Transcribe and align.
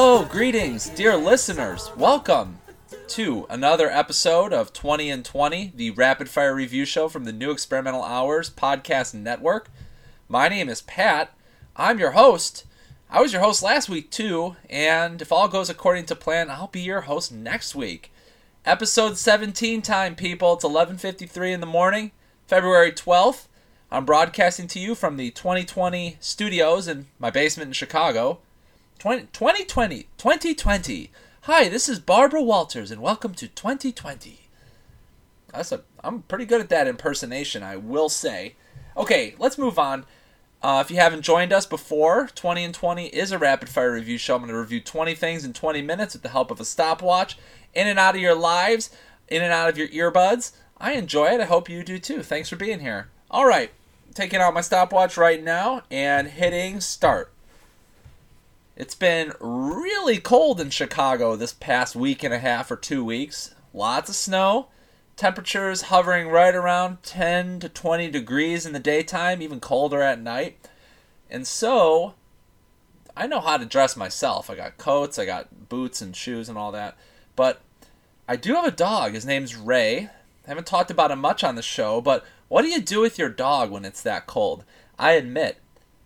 Hello, 0.00 0.24
greetings, 0.24 0.90
dear 0.90 1.16
listeners. 1.16 1.90
Welcome 1.96 2.60
to 3.08 3.48
another 3.50 3.90
episode 3.90 4.52
of 4.52 4.72
20 4.72 5.10
and 5.10 5.24
20, 5.24 5.72
the 5.74 5.90
rapid 5.90 6.28
fire 6.28 6.54
review 6.54 6.84
show 6.84 7.08
from 7.08 7.24
the 7.24 7.32
New 7.32 7.50
Experimental 7.50 8.04
Hours 8.04 8.48
podcast 8.48 9.12
network. 9.12 9.72
My 10.28 10.48
name 10.48 10.68
is 10.68 10.82
Pat. 10.82 11.34
I'm 11.74 11.98
your 11.98 12.12
host. 12.12 12.64
I 13.10 13.20
was 13.20 13.32
your 13.32 13.42
host 13.42 13.60
last 13.60 13.88
week 13.88 14.12
too, 14.12 14.54
and 14.70 15.20
if 15.20 15.32
all 15.32 15.48
goes 15.48 15.68
according 15.68 16.06
to 16.06 16.14
plan, 16.14 16.48
I'll 16.48 16.68
be 16.68 16.82
your 16.82 17.00
host 17.00 17.32
next 17.32 17.74
week. 17.74 18.12
Episode 18.64 19.18
17 19.18 19.82
time, 19.82 20.14
people. 20.14 20.52
It's 20.52 20.64
11:53 20.64 21.52
in 21.52 21.58
the 21.58 21.66
morning, 21.66 22.12
February 22.46 22.92
12th. 22.92 23.48
I'm 23.90 24.04
broadcasting 24.04 24.68
to 24.68 24.78
you 24.78 24.94
from 24.94 25.16
the 25.16 25.32
2020 25.32 26.18
studios 26.20 26.86
in 26.86 27.08
my 27.18 27.30
basement 27.30 27.66
in 27.70 27.72
Chicago. 27.72 28.38
20, 28.98 29.28
2020 29.32 30.08
2020 30.16 31.10
hi 31.42 31.68
this 31.68 31.88
is 31.88 32.00
barbara 32.00 32.42
walters 32.42 32.90
and 32.90 33.00
welcome 33.00 33.32
to 33.32 33.46
2020 33.46 34.40
that's 35.52 35.70
a 35.70 35.82
i'm 36.02 36.22
pretty 36.22 36.44
good 36.44 36.60
at 36.60 36.68
that 36.68 36.88
impersonation 36.88 37.62
i 37.62 37.76
will 37.76 38.08
say. 38.08 38.56
Okay 38.96 39.36
let's 39.38 39.56
move 39.56 39.78
on. 39.78 40.04
Uh, 40.60 40.82
if 40.84 40.90
you 40.90 40.96
haven't 40.96 41.22
joined 41.22 41.52
us 41.52 41.64
before 41.64 42.28
20 42.34 42.64
and 42.64 42.74
20 42.74 43.06
is 43.06 43.30
a 43.30 43.38
rapid 43.38 43.68
fire 43.68 43.92
review 43.92 44.18
show. 44.18 44.34
I'm 44.34 44.40
going 44.40 44.50
to 44.50 44.58
review 44.58 44.80
20 44.80 45.14
things 45.14 45.44
in 45.44 45.52
20 45.52 45.80
minutes 45.82 46.14
with 46.14 46.22
the 46.22 46.30
help 46.30 46.50
of 46.50 46.58
a 46.58 46.64
stopwatch. 46.64 47.38
In 47.74 47.86
and 47.86 48.00
out 48.00 48.16
of 48.16 48.20
your 48.20 48.34
lives 48.34 48.90
in 49.28 49.42
and 49.42 49.52
out 49.52 49.68
of 49.68 49.78
your 49.78 49.86
earbuds. 49.88 50.56
I 50.78 50.94
enjoy 50.94 51.26
it. 51.26 51.40
I 51.40 51.44
hope 51.44 51.68
you 51.68 51.84
do 51.84 52.00
too. 52.00 52.24
Thanks 52.24 52.48
for 52.48 52.56
being 52.56 52.80
here. 52.80 53.10
All 53.30 53.46
right 53.46 53.70
taking 54.14 54.40
out 54.40 54.52
my 54.54 54.60
stopwatch 54.60 55.16
right 55.16 55.44
now 55.44 55.82
and 55.92 56.26
hitting 56.26 56.80
start 56.80 57.30
it's 58.78 58.94
been 58.94 59.32
really 59.40 60.18
cold 60.18 60.60
in 60.60 60.70
Chicago 60.70 61.34
this 61.34 61.52
past 61.52 61.96
week 61.96 62.22
and 62.22 62.32
a 62.32 62.38
half 62.38 62.70
or 62.70 62.76
two 62.76 63.04
weeks. 63.04 63.52
Lots 63.74 64.08
of 64.08 64.14
snow. 64.14 64.68
Temperatures 65.16 65.82
hovering 65.82 66.28
right 66.28 66.54
around 66.54 67.02
10 67.02 67.58
to 67.58 67.68
20 67.68 68.08
degrees 68.08 68.64
in 68.64 68.72
the 68.72 68.78
daytime, 68.78 69.42
even 69.42 69.58
colder 69.58 70.00
at 70.00 70.20
night. 70.20 70.68
And 71.28 71.44
so, 71.44 72.14
I 73.16 73.26
know 73.26 73.40
how 73.40 73.56
to 73.56 73.66
dress 73.66 73.96
myself. 73.96 74.48
I 74.48 74.54
got 74.54 74.78
coats, 74.78 75.18
I 75.18 75.24
got 75.24 75.68
boots 75.68 76.00
and 76.00 76.14
shoes 76.14 76.48
and 76.48 76.56
all 76.56 76.70
that. 76.70 76.96
But 77.34 77.60
I 78.28 78.36
do 78.36 78.54
have 78.54 78.64
a 78.64 78.70
dog. 78.70 79.14
His 79.14 79.26
name's 79.26 79.56
Ray. 79.56 80.08
I 80.46 80.48
haven't 80.48 80.68
talked 80.68 80.92
about 80.92 81.10
him 81.10 81.18
much 81.18 81.42
on 81.42 81.56
the 81.56 81.62
show, 81.62 82.00
but 82.00 82.24
what 82.46 82.62
do 82.62 82.68
you 82.68 82.80
do 82.80 83.00
with 83.00 83.18
your 83.18 83.28
dog 83.28 83.72
when 83.72 83.84
it's 83.84 84.02
that 84.02 84.28
cold? 84.28 84.64
I 85.00 85.14
admit, 85.14 85.58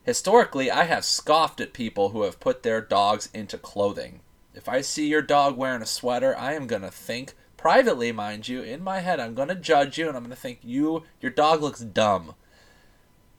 Historically, 0.05 0.71
I 0.71 0.85
have 0.85 1.05
scoffed 1.05 1.61
at 1.61 1.73
people 1.73 2.09
who 2.09 2.23
have 2.23 2.41
put 2.41 2.63
their 2.63 2.81
dogs 2.81 3.29
into 3.33 3.57
clothing. 3.57 4.21
If 4.55 4.69
I 4.69 4.81
see 4.81 5.07
your 5.07 5.23
dog 5.23 5.57
wearing 5.57 5.83
a 5.83 5.87
sweater, 5.87 6.37
I 6.37 6.55
am 6.55 6.67
going 6.67 6.83
to 6.83 6.91
think, 6.91 7.35
privately, 7.57 8.11
mind 8.11 8.49
you, 8.49 8.63
in 8.63 8.83
my 8.83 8.99
head, 9.01 9.21
I'm 9.21 9.35
going 9.35 9.49
to 9.49 9.55
judge 9.55 9.99
you 9.99 10.09
and 10.09 10.17
I'm 10.17 10.25
going 10.25 10.35
to 10.35 10.41
think 10.41 10.59
you 10.63 11.05
your 11.21 11.31
dog 11.31 11.63
looks 11.63 11.81
dumb. 11.81 12.35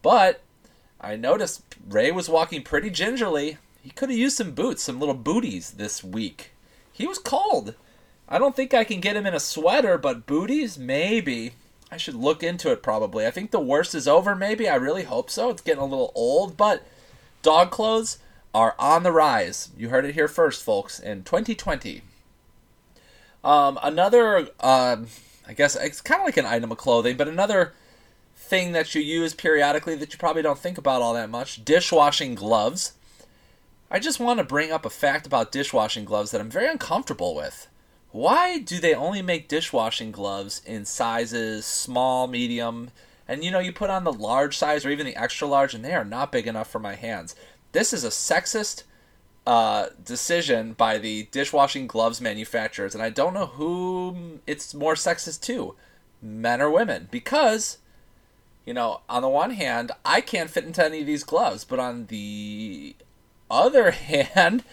But 0.01 0.41
I 1.01 1.17
noticed 1.17 1.63
Ray 1.85 2.11
was 2.11 2.29
walking 2.29 2.63
pretty 2.63 2.89
gingerly. 2.89 3.57
He 3.81 3.89
could 3.89 4.09
have 4.09 4.17
used 4.17 4.37
some 4.37 4.51
boots, 4.51 4.83
some 4.83 4.99
little 4.99 5.15
booties 5.15 5.71
this 5.71 6.01
week. 6.01 6.53
He 6.93 7.05
was 7.05 7.19
cold. 7.19 7.75
I 8.29 8.39
don't 8.39 8.55
think 8.55 8.73
I 8.73 8.85
can 8.85 9.01
get 9.01 9.17
him 9.17 9.25
in 9.25 9.33
a 9.33 9.39
sweater, 9.39 9.97
but 9.97 10.25
booties 10.25 10.77
maybe. 10.77 11.53
I 11.93 11.97
should 11.97 12.15
look 12.15 12.41
into 12.41 12.71
it 12.71 12.81
probably. 12.81 13.27
I 13.27 13.31
think 13.31 13.51
the 13.51 13.59
worst 13.59 13.93
is 13.93 14.07
over, 14.07 14.35
maybe. 14.35 14.67
I 14.67 14.73
really 14.73 15.03
hope 15.03 15.29
so. 15.29 15.51
It's 15.51 15.61
getting 15.61 15.83
a 15.83 15.85
little 15.85 16.11
old, 16.15 16.57
but 16.57 16.83
dog 17.43 17.69
clothes 17.69 18.17
are 18.51 18.73
on 18.79 19.03
the 19.03 19.11
rise. 19.11 19.69
You 19.77 19.89
heard 19.89 20.03
it 20.03 20.15
here 20.15 20.27
first, 20.27 20.63
folks, 20.63 20.99
in 20.99 21.23
2020. 21.23 22.01
Um, 23.43 23.77
another, 23.83 24.47
um, 24.59 25.05
I 25.47 25.53
guess 25.55 25.75
it's 25.75 26.01
kind 26.01 26.19
of 26.19 26.25
like 26.25 26.37
an 26.37 26.47
item 26.47 26.71
of 26.71 26.79
clothing, 26.79 27.15
but 27.15 27.27
another 27.27 27.73
thing 28.35 28.71
that 28.71 28.95
you 28.95 29.01
use 29.01 29.35
periodically 29.35 29.93
that 29.93 30.11
you 30.13 30.17
probably 30.17 30.41
don't 30.41 30.57
think 30.57 30.79
about 30.79 31.03
all 31.03 31.13
that 31.13 31.29
much 31.29 31.63
dishwashing 31.63 32.33
gloves. 32.33 32.93
I 33.91 33.99
just 33.99 34.19
want 34.19 34.39
to 34.39 34.43
bring 34.43 34.71
up 34.71 34.83
a 34.83 34.89
fact 34.89 35.27
about 35.27 35.51
dishwashing 35.51 36.05
gloves 36.05 36.31
that 36.31 36.41
I'm 36.41 36.49
very 36.49 36.67
uncomfortable 36.67 37.35
with 37.35 37.67
why 38.13 38.59
do 38.59 38.79
they 38.79 38.93
only 38.93 39.23
make 39.23 39.47
dishwashing 39.47 40.11
gloves 40.11 40.61
in 40.67 40.85
sizes 40.85 41.65
small, 41.65 42.27
medium, 42.27 42.91
and 43.27 43.43
you 43.43 43.49
know, 43.49 43.57
you 43.57 43.73
put 43.73 43.89
on 43.89 44.03
the 44.03 44.13
large 44.13 44.55
size 44.55 44.85
or 44.85 44.91
even 44.91 45.07
the 45.07 45.15
extra 45.15 45.47
large, 45.47 45.73
and 45.73 45.83
they 45.83 45.95
are 45.95 46.05
not 46.05 46.31
big 46.31 46.45
enough 46.45 46.69
for 46.69 46.77
my 46.77 46.93
hands? 46.93 47.35
This 47.71 47.91
is 47.91 48.03
a 48.03 48.09
sexist 48.09 48.83
uh, 49.47 49.87
decision 50.05 50.73
by 50.73 50.99
the 50.99 51.27
dishwashing 51.31 51.87
gloves 51.87 52.21
manufacturers, 52.21 52.93
and 52.93 53.03
I 53.03 53.09
don't 53.09 53.33
know 53.33 53.47
who 53.47 54.39
it's 54.45 54.75
more 54.75 54.93
sexist 54.93 55.41
to, 55.41 55.75
men 56.21 56.61
or 56.61 56.69
women, 56.69 57.09
because. 57.11 57.79
You 58.65 58.73
know, 58.73 59.01
on 59.09 59.23
the 59.23 59.27
one 59.27 59.51
hand, 59.51 59.91
I 60.05 60.21
can't 60.21 60.49
fit 60.49 60.63
into 60.63 60.85
any 60.85 61.01
of 61.01 61.05
these 61.05 61.25
gloves, 61.25 61.65
but 61.65 61.79
on 61.79 62.05
the 62.05 62.95
other 63.51 63.91
hand, 63.91 64.63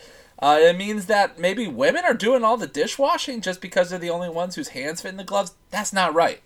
uh, 0.40 0.58
it 0.60 0.76
means 0.76 1.06
that 1.06 1.38
maybe 1.38 1.68
women 1.68 2.04
are 2.04 2.14
doing 2.14 2.42
all 2.42 2.56
the 2.56 2.66
dishwashing 2.66 3.42
just 3.42 3.60
because 3.60 3.90
they're 3.90 3.98
the 3.98 4.10
only 4.10 4.30
ones 4.30 4.54
whose 4.54 4.68
hands 4.68 5.02
fit 5.02 5.10
in 5.10 5.16
the 5.18 5.24
gloves. 5.24 5.54
That's 5.70 5.92
not 5.92 6.14
right. 6.14 6.40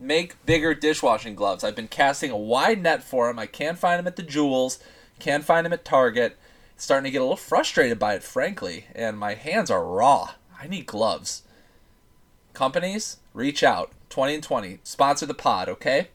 Make 0.00 0.44
bigger 0.46 0.74
dishwashing 0.74 1.34
gloves. 1.34 1.62
I've 1.62 1.76
been 1.76 1.88
casting 1.88 2.30
a 2.30 2.36
wide 2.36 2.82
net 2.82 3.02
for 3.02 3.26
them. 3.26 3.38
I 3.38 3.46
can't 3.46 3.78
find 3.78 3.98
them 3.98 4.06
at 4.06 4.16
the 4.16 4.22
Jewels. 4.22 4.78
Can't 5.18 5.44
find 5.44 5.66
them 5.66 5.74
at 5.74 5.84
Target. 5.84 6.38
Starting 6.76 7.04
to 7.04 7.10
get 7.10 7.20
a 7.20 7.24
little 7.24 7.36
frustrated 7.36 7.98
by 7.98 8.14
it, 8.14 8.22
frankly. 8.22 8.86
And 8.94 9.18
my 9.18 9.34
hands 9.34 9.70
are 9.70 9.84
raw. 9.84 10.32
I 10.60 10.66
need 10.66 10.86
gloves. 10.86 11.42
Companies, 12.54 13.18
reach 13.34 13.62
out. 13.62 13.92
20 14.08 14.34
and 14.34 14.42
20. 14.42 14.78
Sponsor 14.84 15.26
the 15.26 15.34
pod, 15.34 15.68
okay? 15.68 16.08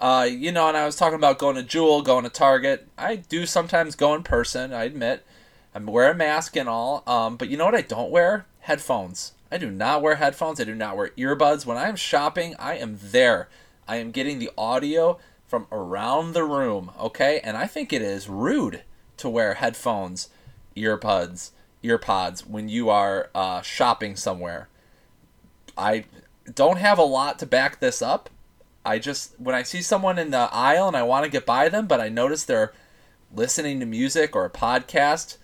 Uh, 0.00 0.28
you 0.30 0.52
know, 0.52 0.68
and 0.68 0.76
I 0.76 0.86
was 0.86 0.96
talking 0.96 1.16
about 1.16 1.38
going 1.38 1.56
to 1.56 1.62
Jewel, 1.62 2.02
going 2.02 2.24
to 2.24 2.30
Target. 2.30 2.88
I 2.96 3.16
do 3.16 3.44
sometimes 3.44 3.96
go 3.96 4.14
in 4.14 4.22
person, 4.22 4.72
I 4.72 4.84
admit. 4.84 5.24
I 5.74 5.78
wear 5.78 6.12
a 6.12 6.14
mask 6.14 6.56
and 6.56 6.68
all. 6.68 7.02
Um, 7.06 7.36
but 7.36 7.48
you 7.48 7.56
know 7.56 7.64
what 7.64 7.74
I 7.74 7.82
don't 7.82 8.10
wear? 8.10 8.46
Headphones. 8.60 9.32
I 9.50 9.58
do 9.58 9.70
not 9.70 10.02
wear 10.02 10.16
headphones. 10.16 10.60
I 10.60 10.64
do 10.64 10.74
not 10.74 10.96
wear 10.96 11.10
earbuds. 11.18 11.66
When 11.66 11.76
I 11.76 11.88
am 11.88 11.96
shopping, 11.96 12.54
I 12.58 12.76
am 12.76 12.98
there. 13.02 13.48
I 13.86 13.96
am 13.96 14.10
getting 14.10 14.38
the 14.38 14.50
audio 14.56 15.18
from 15.46 15.66
around 15.70 16.32
the 16.32 16.44
room, 16.44 16.90
okay? 16.98 17.40
And 17.44 17.56
I 17.56 17.66
think 17.66 17.92
it 17.92 18.02
is 18.02 18.28
rude 18.28 18.82
to 19.18 19.28
wear 19.28 19.54
headphones, 19.54 20.28
earbuds, 20.76 21.50
earpods 21.82 22.46
when 22.46 22.68
you 22.68 22.88
are 22.88 23.30
uh, 23.34 23.60
shopping 23.62 24.16
somewhere. 24.16 24.68
I 25.76 26.04
don't 26.52 26.78
have 26.78 26.98
a 26.98 27.02
lot 27.02 27.38
to 27.40 27.46
back 27.46 27.80
this 27.80 28.02
up. 28.02 28.30
I 28.84 28.98
just 28.98 29.38
when 29.38 29.54
I 29.54 29.62
see 29.62 29.82
someone 29.82 30.18
in 30.18 30.30
the 30.30 30.48
aisle 30.52 30.88
and 30.88 30.96
I 30.96 31.02
want 31.02 31.24
to 31.24 31.30
get 31.30 31.46
by 31.46 31.68
them, 31.68 31.86
but 31.86 32.00
I 32.00 32.08
notice 32.08 32.44
they're 32.44 32.72
listening 33.34 33.80
to 33.80 33.86
music 33.86 34.36
or 34.36 34.44
a 34.44 34.50
podcast, 34.50 35.38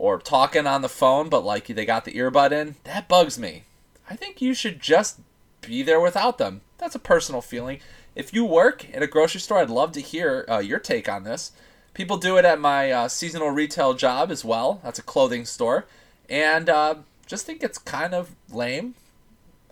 or 0.00 0.18
talking 0.18 0.66
on 0.66 0.80
the 0.80 0.88
phone, 0.88 1.28
but 1.28 1.44
like 1.44 1.66
they 1.66 1.84
got 1.84 2.06
the 2.06 2.12
earbud 2.12 2.52
in, 2.52 2.74
that 2.84 3.06
bugs 3.06 3.38
me. 3.38 3.64
I 4.08 4.16
think 4.16 4.40
you 4.40 4.54
should 4.54 4.80
just 4.80 5.20
be 5.60 5.82
there 5.82 6.00
without 6.00 6.38
them. 6.38 6.62
That's 6.78 6.94
a 6.94 6.98
personal 6.98 7.42
feeling. 7.42 7.80
If 8.14 8.32
you 8.32 8.46
work 8.46 8.86
at 8.94 9.02
a 9.02 9.06
grocery 9.06 9.42
store, 9.42 9.58
I'd 9.58 9.68
love 9.68 9.92
to 9.92 10.00
hear 10.00 10.46
uh, 10.48 10.60
your 10.60 10.78
take 10.78 11.06
on 11.06 11.24
this. 11.24 11.52
People 11.92 12.16
do 12.16 12.38
it 12.38 12.46
at 12.46 12.58
my 12.58 12.90
uh, 12.90 13.08
seasonal 13.08 13.50
retail 13.50 13.92
job 13.92 14.30
as 14.30 14.42
well. 14.42 14.80
That's 14.82 14.98
a 14.98 15.02
clothing 15.02 15.44
store, 15.44 15.84
and 16.30 16.70
uh, 16.70 16.94
just 17.26 17.44
think 17.44 17.62
it's 17.62 17.76
kind 17.76 18.14
of 18.14 18.34
lame. 18.50 18.94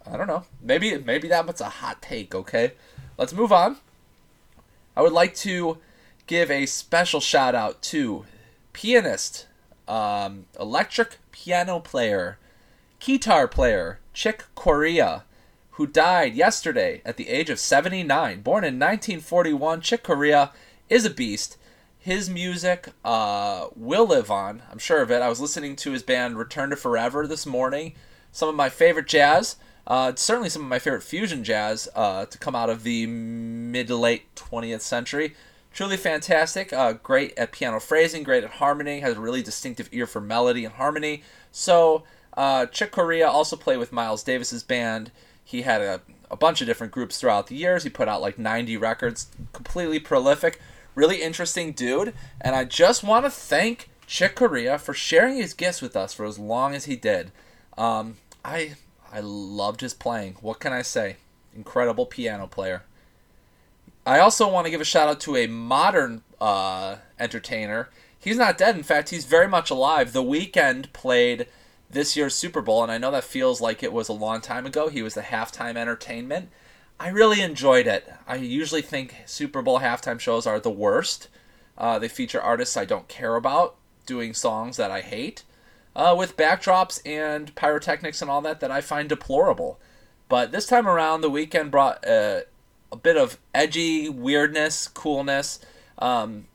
I 0.07 0.19
don't 0.19 0.27
know. 0.27 0.45
Maybe 0.61 0.99
maybe 0.99 1.29
that 1.29 1.47
was 1.47 1.63
a 1.63 1.71
hot 1.71 2.03
take. 2.03 2.35
Okay, 2.35 2.73
let's 3.17 3.33
move 3.33 3.51
on. 3.51 3.79
I 4.95 5.01
would 5.01 5.13
like 5.13 5.35
to 5.37 5.79
give 6.27 6.51
a 6.51 6.67
special 6.67 7.21
shout 7.21 7.55
out 7.55 7.81
to 7.85 8.27
pianist 8.75 9.47
um, 9.89 10.47
electric 10.59 11.19
piano 11.33 11.81
player, 11.81 12.39
guitar 13.01 13.49
player 13.49 14.01
Chick 14.13 14.45
Corea, 14.55 15.25
who 15.73 15.87
died 15.87 16.35
yesterday 16.35 17.01
at 17.05 17.17
the 17.17 17.29
age 17.29 17.51
of 17.51 17.61
79. 17.61 18.41
Born 18.41 18.65
in 18.65 18.75
1941, 18.75 19.81
Chick 19.81 20.03
Corea 20.03 20.51
is 20.89 21.05
a 21.05 21.11
beast. 21.11 21.57
His 21.99 22.29
music 22.29 22.89
uh, 23.05 23.69
will 23.77 24.07
live 24.07 24.31
on. 24.31 24.63
I'm 24.71 24.79
sure 24.79 25.03
of 25.03 25.11
it. 25.11 25.23
I 25.23 25.29
was 25.29 25.41
listening 25.41 25.77
to 25.77 25.93
his 25.93 26.03
band 26.03 26.39
Return 26.39 26.71
to 26.71 26.77
Forever 26.77 27.27
this 27.27 27.47
morning. 27.47 27.95
Some 28.33 28.49
of 28.49 28.55
my 28.55 28.69
favorite 28.69 29.07
jazz. 29.07 29.57
Uh, 29.87 30.13
certainly 30.17 30.51
some 30.51 30.63
of 30.63 30.69
my 30.69 30.79
favorite 30.79 31.03
fusion 31.03 31.45
jazz 31.45 31.89
uh, 31.95 32.27
to 32.27 32.39
come 32.39 32.55
out 32.55 32.71
of 32.71 32.83
the 32.83 33.07
mid 33.07 33.87
to 33.87 33.97
late 33.97 34.35
20th 34.35 34.83
century. 34.83 35.35
Truly 35.79 35.97
fantastic. 35.97 36.73
Uh, 36.73 36.95
great 36.95 37.39
at 37.39 37.53
piano 37.53 37.79
phrasing, 37.79 38.25
great 38.25 38.43
at 38.43 38.51
harmony, 38.51 38.99
has 38.99 39.17
a 39.17 39.21
really 39.21 39.43
distinctive 39.43 39.89
ear 39.93 40.09
for 40.09 40.21
melody 40.21 40.65
and 40.65 40.75
harmony. 40.75 41.23
So, 41.53 42.03
uh, 42.37 42.67
Chick 42.67 42.91
Corea 42.91 43.29
also 43.29 43.55
played 43.55 43.77
with 43.77 43.93
Miles 43.93 44.25
Davis's 44.25 44.65
band. 44.65 45.13
He 45.45 45.63
had 45.63 45.81
a, 45.81 46.01
a 46.33 46.37
bunch 46.37 46.61
of 46.61 46.67
different 46.67 46.93
groups 46.93 47.21
throughout 47.21 47.47
the 47.47 47.55
years. 47.55 47.85
He 47.85 47.91
put 47.91 48.09
out 48.09 48.21
like 48.21 48.41
90 48.41 48.77
records, 48.77 49.29
completely 49.53 50.01
prolific, 50.01 50.61
really 50.97 51.23
interesting 51.23 51.71
dude. 51.71 52.13
And 52.41 52.57
I 52.57 52.65
just 52.65 53.05
want 53.05 53.25
to 53.27 53.31
thank 53.31 53.89
Chick 54.05 54.35
Corea 54.35 54.81
for 54.81 54.95
sharing 54.95 55.37
his 55.37 55.55
gifts 55.55 55.81
with 55.81 55.95
us 55.95 56.13
for 56.13 56.25
as 56.25 56.41
long 56.41 56.75
as 56.75 56.87
he 56.87 56.97
did. 56.97 57.31
Um, 57.77 58.17
I 58.45 58.75
I 59.13 59.21
loved 59.21 59.83
his 59.83 59.95
playing. 59.95 60.39
What 60.41 60.59
can 60.59 60.73
I 60.73 60.83
say? 60.83 61.19
Incredible 61.55 62.05
piano 62.05 62.49
player. 62.49 62.83
I 64.09 64.21
also 64.21 64.51
want 64.51 64.65
to 64.65 64.71
give 64.71 64.81
a 64.81 64.87
shout 64.87 65.07
out 65.07 65.21
to 65.21 65.37
a 65.37 65.47
modern 65.47 66.23
uh, 66.41 66.97
entertainer. 67.19 67.91
He's 68.19 68.39
not 68.39 68.57
dead. 68.57 68.75
In 68.75 68.83
fact, 68.83 69.11
he's 69.11 69.27
very 69.27 69.47
much 69.47 69.69
alive. 69.69 70.15
The 70.15 70.23
Weeknd 70.23 70.95
played 70.95 71.47
this 71.91 72.17
year's 72.17 72.35
Super 72.35 72.63
Bowl, 72.63 72.83
and 72.83 72.91
I 72.91 72.97
know 72.97 73.11
that 73.11 73.25
feels 73.25 73.61
like 73.61 73.83
it 73.83 73.93
was 73.93 74.09
a 74.09 74.15
long 74.15 74.41
time 74.41 74.65
ago. 74.65 74.89
He 74.89 75.03
was 75.03 75.13
the 75.13 75.21
halftime 75.21 75.77
entertainment. 75.77 76.49
I 76.99 77.11
really 77.11 77.43
enjoyed 77.43 77.87
it. 77.87 78.11
I 78.27 78.37
usually 78.37 78.81
think 78.81 79.15
Super 79.27 79.61
Bowl 79.61 79.81
halftime 79.81 80.19
shows 80.19 80.47
are 80.47 80.59
the 80.59 80.71
worst. 80.71 81.29
Uh, 81.77 81.99
they 81.99 82.09
feature 82.09 82.41
artists 82.41 82.79
I 82.79 82.87
don't 82.87 83.09
care 83.09 83.37
about 83.37 83.77
doing 84.07 84.33
songs 84.33 84.79
that 84.79 84.91
I 84.91 85.03
hate, 85.03 85.43
uh, 85.95 86.15
with 86.17 86.35
backdrops 86.35 87.07
and 87.07 87.55
pyrotechnics 87.55 88.23
and 88.23 88.31
all 88.31 88.41
that 88.41 88.61
that 88.61 88.71
I 88.71 88.81
find 88.81 89.07
deplorable. 89.07 89.79
But 90.31 90.51
this 90.51 90.67
time 90.67 90.89
around, 90.89 91.21
the 91.21 91.31
Weeknd 91.31 91.71
brought 91.71 92.07
uh, 92.07 92.41
a 92.91 92.97
bit 92.97 93.17
of 93.17 93.39
edgy 93.55 94.09
weirdness, 94.09 94.89
coolness. 94.89 95.61
Um, 95.99 96.47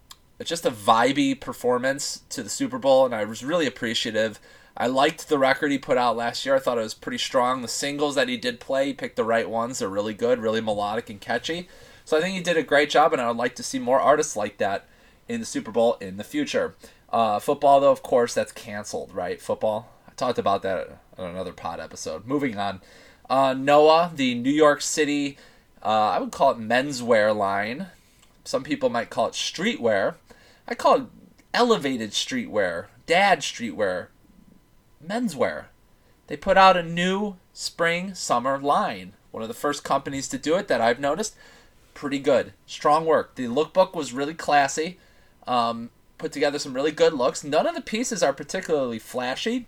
just 0.44 0.66
a 0.66 0.72
vibey 0.72 1.40
performance 1.40 2.22
to 2.30 2.44
the 2.44 2.50
Super 2.50 2.78
Bowl, 2.78 3.06
and 3.06 3.16
I 3.16 3.24
was 3.24 3.44
really 3.44 3.68
appreciative. 3.68 4.40
I 4.76 4.88
liked 4.88 5.30
the 5.30 5.38
record 5.38 5.72
he 5.72 5.78
put 5.78 5.98
out 5.98 6.18
last 6.18 6.46
year. 6.46 6.56
I 6.56 6.60
thought 6.60 6.78
it 6.78 6.82
was 6.82 6.96
pretty 6.96 7.20
strong. 7.20 7.62
The 7.62 7.68
singles 7.68 8.16
that 8.16 8.28
he 8.28 8.38
did 8.38 8.60
play, 8.60 8.88
he 8.88 8.94
picked 8.94 9.16
the 9.16 9.24
right 9.24 9.50
ones. 9.50 9.80
They're 9.80 9.88
really 9.88 10.16
good, 10.16 10.40
really 10.40 10.62
melodic 10.62 11.10
and 11.10 11.22
catchy. 11.22 11.70
So 12.06 12.18
I 12.18 12.22
think 12.22 12.36
he 12.36 12.42
did 12.42 12.58
a 12.58 12.64
great 12.64 12.90
job, 12.90 13.14
and 13.14 13.22
I 13.22 13.28
would 13.28 13.38
like 13.38 13.56
to 13.56 13.64
see 13.64 13.80
more 13.80 14.00
artists 14.00 14.36
like 14.36 14.58
that 14.58 14.88
in 15.28 15.40
the 15.40 15.46
Super 15.46 15.72
Bowl 15.72 15.98
in 16.02 16.18
the 16.18 16.24
future. 16.24 16.76
Uh, 17.10 17.40
football, 17.40 17.80
though, 17.80 17.92
of 17.92 18.02
course, 18.02 18.34
that's 18.34 18.52
canceled, 18.52 19.14
right? 19.14 19.40
Football. 19.40 19.90
I 20.08 20.12
talked 20.14 20.40
about 20.40 20.64
that 20.64 21.00
on 21.18 21.30
another 21.30 21.54
pod 21.54 21.80
episode. 21.80 22.26
Moving 22.26 22.58
on. 22.58 22.82
Uh, 23.30 23.54
Noah, 23.54 24.12
the 24.14 24.36
New 24.36 24.52
York 24.52 24.82
City, 24.82 25.38
uh, 25.84 25.88
I 25.88 26.20
would 26.20 26.32
call 26.32 26.52
it 26.52 26.60
menswear 26.60 27.36
line. 27.36 27.88
Some 28.44 28.64
people 28.64 28.90
might 28.90 29.10
call 29.10 29.28
it 29.28 29.34
streetwear. 29.34 30.16
I 30.68 30.76
call 30.76 30.96
it 30.96 31.04
elevated 31.54 32.12
streetwear, 32.12 32.86
dad 33.06 33.40
streetwear, 33.40 34.08
menswear. 35.06 35.66
They 36.28 36.38
put 36.38 36.58
out 36.58 36.78
a 36.78 36.84
new 36.84 37.36
spring 37.54 38.14
summer 38.16 38.58
line. 38.58 39.14
One 39.32 39.44
of 39.44 39.50
the 39.50 39.54
first 39.54 39.84
companies 39.84 40.28
to 40.30 40.38
do 40.38 40.56
it 40.56 40.68
that 40.68 40.82
I've 40.82 41.00
noticed. 41.00 41.36
Pretty 41.94 42.20
good. 42.20 42.54
Strong 42.66 43.06
work. 43.06 43.36
The 43.36 43.46
lookbook 43.46 43.94
was 43.94 44.14
really 44.14 44.34
classy. 44.34 44.98
Um, 45.46 45.90
put 46.18 46.32
together 46.32 46.60
some 46.60 46.74
really 46.74 46.92
good 46.92 47.14
looks. 47.14 47.44
None 47.44 47.68
of 47.68 47.76
the 47.76 47.82
pieces 47.82 48.24
are 48.24 48.34
particularly 48.34 49.00
flashy. 49.00 49.68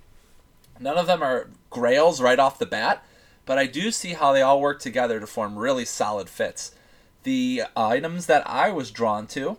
None 0.80 0.98
of 0.98 1.08
them 1.08 1.22
are 1.22 1.50
grails 1.70 2.22
right 2.22 2.40
off 2.40 2.60
the 2.60 2.66
bat, 2.66 3.04
but 3.46 3.58
I 3.58 3.68
do 3.68 3.92
see 3.92 4.14
how 4.14 4.34
they 4.34 4.42
all 4.42 4.60
work 4.60 4.80
together 4.80 5.20
to 5.20 5.28
form 5.28 5.58
really 5.58 5.86
solid 5.86 6.30
fits. 6.30 6.74
The 7.24 7.64
items 7.76 8.26
that 8.28 8.48
I 8.50 8.70
was 8.72 8.92
drawn 8.92 9.28
to, 9.28 9.58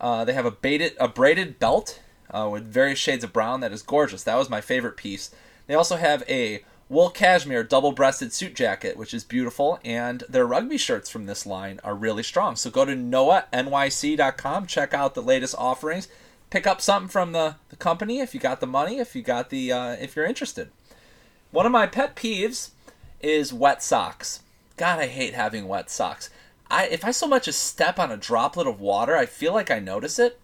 uh, 0.00 0.24
they 0.24 0.32
have 0.32 0.46
a, 0.46 0.50
baited, 0.50 0.94
a 0.98 1.08
braided 1.08 1.58
belt 1.58 2.00
uh, 2.30 2.48
with 2.50 2.64
various 2.64 2.98
shades 2.98 3.24
of 3.24 3.32
brown 3.32 3.60
that 3.60 3.72
is 3.72 3.82
gorgeous. 3.82 4.22
That 4.22 4.36
was 4.36 4.50
my 4.50 4.60
favorite 4.60 4.96
piece. 4.96 5.30
They 5.66 5.74
also 5.74 5.96
have 5.96 6.22
a 6.28 6.64
wool 6.88 7.10
cashmere 7.10 7.64
double 7.64 7.92
breasted 7.92 8.32
suit 8.32 8.54
jacket, 8.54 8.96
which 8.96 9.14
is 9.14 9.24
beautiful, 9.24 9.78
and 9.84 10.24
their 10.28 10.46
rugby 10.46 10.76
shirts 10.76 11.08
from 11.08 11.26
this 11.26 11.46
line 11.46 11.80
are 11.82 11.94
really 11.94 12.22
strong. 12.22 12.56
So 12.56 12.70
go 12.70 12.84
to 12.84 12.94
noahnyc.com, 12.94 14.66
check 14.66 14.92
out 14.92 15.14
the 15.14 15.22
latest 15.22 15.54
offerings, 15.56 16.08
pick 16.50 16.66
up 16.66 16.80
something 16.80 17.08
from 17.08 17.32
the, 17.32 17.56
the 17.70 17.76
company 17.76 18.20
if 18.20 18.34
you 18.34 18.40
got 18.40 18.60
the 18.60 18.66
money, 18.66 18.98
if 18.98 19.16
you 19.16 19.22
got 19.22 19.50
the 19.50 19.72
uh, 19.72 19.92
if 19.92 20.14
you're 20.14 20.26
interested. 20.26 20.70
One 21.50 21.66
of 21.66 21.72
my 21.72 21.86
pet 21.86 22.16
peeves 22.16 22.70
is 23.22 23.52
wet 23.52 23.82
socks. 23.82 24.40
God, 24.76 24.98
I 24.98 25.06
hate 25.06 25.34
having 25.34 25.68
wet 25.68 25.90
socks. 25.90 26.30
I 26.70 26.86
if 26.86 27.04
I 27.04 27.10
so 27.10 27.26
much 27.26 27.46
as 27.48 27.56
step 27.56 27.98
on 27.98 28.10
a 28.10 28.16
droplet 28.16 28.66
of 28.66 28.80
water, 28.80 29.16
I 29.16 29.26
feel 29.26 29.52
like 29.52 29.70
I 29.70 29.78
notice 29.78 30.18
it, 30.18 30.40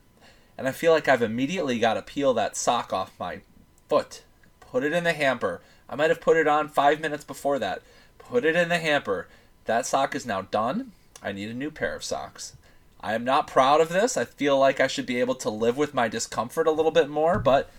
and 0.56 0.68
I 0.68 0.72
feel 0.72 0.92
like 0.92 1.08
I've 1.08 1.22
immediately 1.22 1.78
got 1.78 1.94
to 1.94 2.02
peel 2.02 2.34
that 2.34 2.56
sock 2.56 2.92
off 2.92 3.18
my 3.18 3.40
foot, 3.88 4.22
put 4.60 4.84
it 4.84 4.92
in 4.92 5.04
the 5.04 5.12
hamper. 5.12 5.60
I 5.88 5.96
might 5.96 6.10
have 6.10 6.20
put 6.20 6.36
it 6.36 6.46
on 6.46 6.68
five 6.68 7.00
minutes 7.00 7.24
before 7.24 7.58
that. 7.58 7.82
Put 8.18 8.44
it 8.44 8.56
in 8.56 8.68
the 8.68 8.78
hamper. 8.78 9.26
That 9.64 9.86
sock 9.86 10.14
is 10.14 10.26
now 10.26 10.42
done. 10.42 10.92
I 11.22 11.32
need 11.32 11.48
a 11.48 11.54
new 11.54 11.70
pair 11.70 11.94
of 11.94 12.04
socks. 12.04 12.54
I 13.00 13.14
am 13.14 13.24
not 13.24 13.46
proud 13.46 13.80
of 13.80 13.88
this. 13.88 14.16
I 14.16 14.24
feel 14.24 14.58
like 14.58 14.80
I 14.80 14.86
should 14.86 15.06
be 15.06 15.20
able 15.20 15.36
to 15.36 15.50
live 15.50 15.76
with 15.76 15.94
my 15.94 16.08
discomfort 16.08 16.66
a 16.66 16.72
little 16.72 16.90
bit 16.90 17.08
more, 17.08 17.38
but 17.38 17.70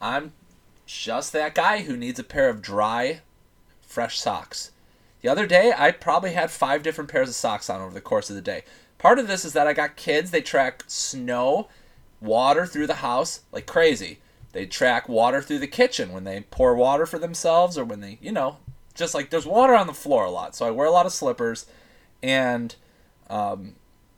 I'm 0.00 0.32
just 0.86 1.32
that 1.32 1.54
guy 1.54 1.82
who 1.82 1.96
needs 1.96 2.18
a 2.18 2.24
pair 2.24 2.48
of 2.48 2.62
dry, 2.62 3.20
fresh 3.88 4.20
socks. 4.20 4.70
The 5.22 5.28
other 5.28 5.46
day, 5.46 5.72
I 5.76 5.90
probably 5.90 6.34
had 6.34 6.52
five 6.52 6.84
different 6.84 7.10
pairs 7.10 7.28
of 7.28 7.34
socks 7.34 7.68
on 7.68 7.80
over 7.80 7.92
the 7.92 8.00
course 8.00 8.30
of 8.30 8.36
the 8.36 8.42
day. 8.42 8.62
Part 8.98 9.18
of 9.18 9.26
this 9.26 9.44
is 9.44 9.52
that 9.54 9.66
I 9.66 9.72
got 9.72 9.96
kids, 9.96 10.30
they 10.30 10.42
track 10.42 10.84
snow, 10.86 11.68
water 12.20 12.66
through 12.66 12.86
the 12.86 12.94
house 12.94 13.40
like 13.50 13.66
crazy. 13.66 14.18
They 14.52 14.66
track 14.66 15.08
water 15.08 15.40
through 15.42 15.58
the 15.58 15.66
kitchen 15.66 16.12
when 16.12 16.24
they 16.24 16.40
pour 16.50 16.74
water 16.74 17.06
for 17.06 17.18
themselves 17.18 17.76
or 17.76 17.84
when 17.84 18.00
they, 18.00 18.18
you 18.20 18.32
know, 18.32 18.58
just 18.94 19.14
like 19.14 19.30
there's 19.30 19.46
water 19.46 19.74
on 19.74 19.86
the 19.86 19.94
floor 19.94 20.24
a 20.24 20.30
lot. 20.30 20.54
So 20.56 20.66
I 20.66 20.70
wear 20.70 20.86
a 20.86 20.92
lot 20.92 21.06
of 21.06 21.12
slippers 21.12 21.66
and 22.22 22.74
um, 23.30 23.74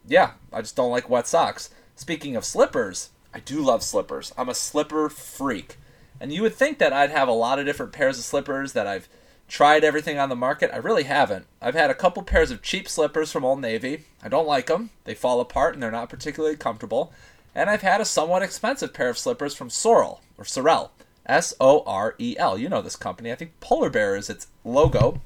yeah, 0.07 0.33
I 0.53 0.61
just 0.61 0.77
don't 0.77 0.91
like 0.91 1.11
wet 1.11 1.27
socks. 1.27 1.71
Speaking 1.95 2.37
of 2.37 2.45
slippers, 2.45 3.11
I 3.35 3.41
do 3.41 3.61
love 3.61 3.83
slippers. 3.83 4.33
I'm 4.39 4.49
a 4.49 4.55
slipper 4.55 5.09
freak. 5.09 5.77
And 6.21 6.33
you 6.33 6.43
would 6.43 6.55
think 6.55 6.79
that 6.79 6.93
I'd 6.93 7.11
have 7.11 7.29
a 7.29 7.33
lot 7.33 7.59
of 7.59 7.67
different 7.67 7.93
pairs 7.93 8.19
of 8.19 8.25
slippers 8.25 8.73
that 8.73 8.87
I've 8.87 9.09
tried 9.51 9.83
everything 9.83 10.19
on 10.19 10.29
the 10.29 10.37
market. 10.37 10.71
I 10.73 10.79
really 10.79 11.03
haven't. 11.03 11.47
I've 11.61 11.75
had 11.75 11.91
a 11.91 11.95
couple 11.95 12.23
pairs 12.23 12.51
of 12.51 12.63
cheap 12.63 12.89
slippers 12.89 13.33
from 13.33 13.45
Old 13.45 13.61
Navy. 13.61 14.05
I 14.23 14.29
don't 14.29 14.47
like 14.47 14.67
them. 14.67 14.91
They 15.05 15.15
fall 15.15 15.41
apart 15.41 15.75
and 15.75 15.83
they're 15.83 15.91
not 15.91 16.09
particularly 16.09 16.57
comfortable. 16.57 17.13
And 17.55 17.69
I've 17.69 17.83
had 17.83 18.01
a 18.01 18.05
somewhat 18.05 18.43
expensive 18.43 18.95
pair 18.95 19.11
of 19.11 19.19
slippers 19.19 19.55
from 19.55 19.69
Sorel 19.69 20.21
or 20.39 20.45
Sorel. 20.45 20.93
S 21.27 21.53
O 21.61 21.83
R 21.85 22.15
E 22.19 22.37
L. 22.39 22.57
You 22.57 22.69
know 22.69 22.81
this 22.81 22.97
company. 22.97 23.31
I 23.31 23.35
think 23.35 23.59
Polar 23.61 23.91
Bear 23.91 24.17
is 24.17 24.31
its 24.31 24.47
logo. 24.65 25.21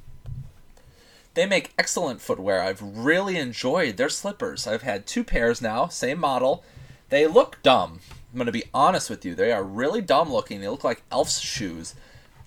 They 1.34 1.46
make 1.46 1.74
excellent 1.78 2.20
footwear. 2.20 2.62
I've 2.62 2.82
really 2.82 3.36
enjoyed 3.36 3.96
their 3.96 4.08
slippers. 4.08 4.66
I've 4.66 4.82
had 4.82 5.06
two 5.06 5.24
pairs 5.24 5.60
now, 5.60 5.88
same 5.88 6.18
model. 6.18 6.64
They 7.10 7.26
look 7.26 7.58
dumb. 7.62 8.00
I'm 8.32 8.38
going 8.38 8.46
to 8.46 8.52
be 8.52 8.64
honest 8.72 9.10
with 9.10 9.24
you. 9.24 9.34
They 9.34 9.52
are 9.52 9.62
really 9.62 10.00
dumb 10.00 10.32
looking. 10.32 10.60
They 10.60 10.68
look 10.68 10.84
like 10.84 11.02
elf's 11.10 11.40
shoes. 11.40 11.94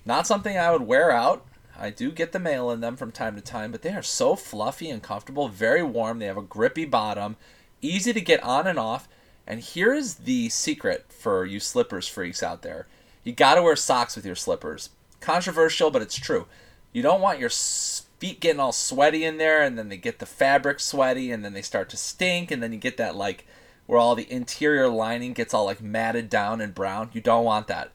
Not 0.04 0.26
something 0.26 0.56
I 0.56 0.72
would 0.72 0.82
wear 0.82 1.10
out. 1.10 1.44
I 1.78 1.90
do 1.90 2.10
get 2.10 2.32
the 2.32 2.40
mail 2.40 2.70
in 2.70 2.80
them 2.80 2.96
from 2.96 3.12
time 3.12 3.36
to 3.36 3.40
time, 3.40 3.70
but 3.70 3.82
they 3.82 3.92
are 3.92 4.02
so 4.02 4.34
fluffy 4.34 4.90
and 4.90 5.02
comfortable, 5.02 5.48
very 5.48 5.82
warm. 5.82 6.18
They 6.18 6.26
have 6.26 6.36
a 6.36 6.42
grippy 6.42 6.84
bottom, 6.84 7.36
easy 7.80 8.12
to 8.12 8.20
get 8.20 8.42
on 8.42 8.66
and 8.66 8.78
off. 8.78 9.08
And 9.46 9.60
here 9.60 9.94
is 9.94 10.16
the 10.16 10.48
secret 10.48 11.06
for 11.08 11.46
you 11.46 11.60
slippers 11.60 12.08
freaks 12.08 12.42
out 12.42 12.62
there. 12.62 12.86
You 13.22 13.32
got 13.32 13.54
to 13.54 13.62
wear 13.62 13.76
socks 13.76 14.16
with 14.16 14.26
your 14.26 14.34
slippers. 14.34 14.90
Controversial, 15.20 15.90
but 15.90 16.02
it's 16.02 16.16
true. 16.16 16.46
You 16.92 17.02
don't 17.02 17.20
want 17.20 17.38
your 17.38 17.50
feet 17.50 18.40
getting 18.40 18.60
all 18.60 18.72
sweaty 18.72 19.24
in 19.24 19.38
there, 19.38 19.62
and 19.62 19.78
then 19.78 19.88
they 19.88 19.96
get 19.96 20.18
the 20.18 20.26
fabric 20.26 20.80
sweaty, 20.80 21.30
and 21.30 21.44
then 21.44 21.52
they 21.52 21.62
start 21.62 21.88
to 21.90 21.96
stink, 21.96 22.50
and 22.50 22.62
then 22.62 22.72
you 22.72 22.78
get 22.78 22.96
that 22.96 23.16
like 23.16 23.46
where 23.86 23.98
all 23.98 24.14
the 24.14 24.30
interior 24.30 24.88
lining 24.88 25.32
gets 25.32 25.54
all 25.54 25.64
like 25.64 25.80
matted 25.80 26.28
down 26.28 26.60
and 26.60 26.74
brown. 26.74 27.10
You 27.12 27.20
don't 27.20 27.44
want 27.44 27.68
that. 27.68 27.92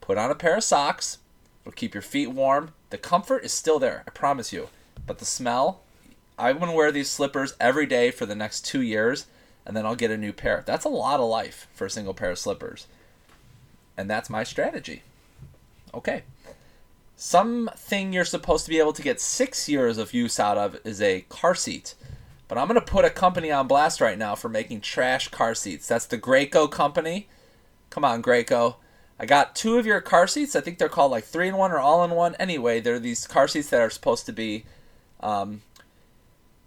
Put 0.00 0.18
on 0.18 0.30
a 0.30 0.34
pair 0.34 0.56
of 0.56 0.64
socks. 0.64 1.18
It'll 1.62 1.72
keep 1.72 1.94
your 1.94 2.02
feet 2.02 2.28
warm. 2.28 2.72
The 2.90 2.98
comfort 2.98 3.44
is 3.44 3.52
still 3.52 3.78
there, 3.78 4.04
I 4.06 4.10
promise 4.10 4.52
you. 4.52 4.68
But 5.06 5.18
the 5.18 5.24
smell, 5.24 5.80
I'm 6.38 6.58
going 6.58 6.70
to 6.70 6.76
wear 6.76 6.92
these 6.92 7.10
slippers 7.10 7.54
every 7.60 7.86
day 7.86 8.10
for 8.10 8.26
the 8.26 8.34
next 8.34 8.64
two 8.64 8.80
years, 8.80 9.26
and 9.66 9.76
then 9.76 9.84
I'll 9.84 9.96
get 9.96 10.10
a 10.10 10.16
new 10.16 10.32
pair. 10.32 10.62
That's 10.66 10.84
a 10.84 10.90
lot 10.90 11.20
of 11.20 11.28
life 11.28 11.68
for 11.74 11.86
a 11.86 11.90
single 11.90 12.14
pair 12.14 12.30
of 12.30 12.38
slippers. 12.38 12.86
And 13.96 14.08
that's 14.08 14.30
my 14.30 14.44
strategy. 14.44 15.02
Okay. 15.92 16.22
Something 17.16 18.12
you're 18.12 18.24
supposed 18.24 18.64
to 18.64 18.70
be 18.70 18.78
able 18.78 18.92
to 18.92 19.02
get 19.02 19.20
six 19.20 19.68
years 19.68 19.98
of 19.98 20.14
use 20.14 20.38
out 20.38 20.56
of 20.56 20.78
is 20.84 21.02
a 21.02 21.22
car 21.28 21.54
seat. 21.54 21.94
But 22.46 22.56
I'm 22.56 22.68
going 22.68 22.80
to 22.80 22.86
put 22.86 23.04
a 23.04 23.10
company 23.10 23.50
on 23.50 23.66
blast 23.66 24.00
right 24.00 24.16
now 24.16 24.34
for 24.34 24.48
making 24.48 24.80
trash 24.80 25.28
car 25.28 25.54
seats. 25.54 25.88
That's 25.88 26.06
the 26.06 26.16
Graco 26.16 26.70
company. 26.70 27.28
Come 27.90 28.04
on, 28.04 28.22
Graco. 28.22 28.76
I 29.18 29.26
got 29.26 29.56
two 29.56 29.78
of 29.78 29.86
your 29.86 30.00
car 30.00 30.26
seats. 30.26 30.54
I 30.54 30.60
think 30.60 30.78
they're 30.78 30.88
called 30.88 31.10
like 31.10 31.24
three 31.24 31.48
in 31.48 31.56
one 31.56 31.72
or 31.72 31.78
all 31.78 32.04
in 32.04 32.12
one. 32.12 32.34
Anyway, 32.36 32.80
they're 32.80 33.00
these 33.00 33.26
car 33.26 33.48
seats 33.48 33.70
that 33.70 33.80
are 33.80 33.90
supposed 33.90 34.26
to 34.26 34.32
be. 34.32 34.64
Um, 35.20 35.62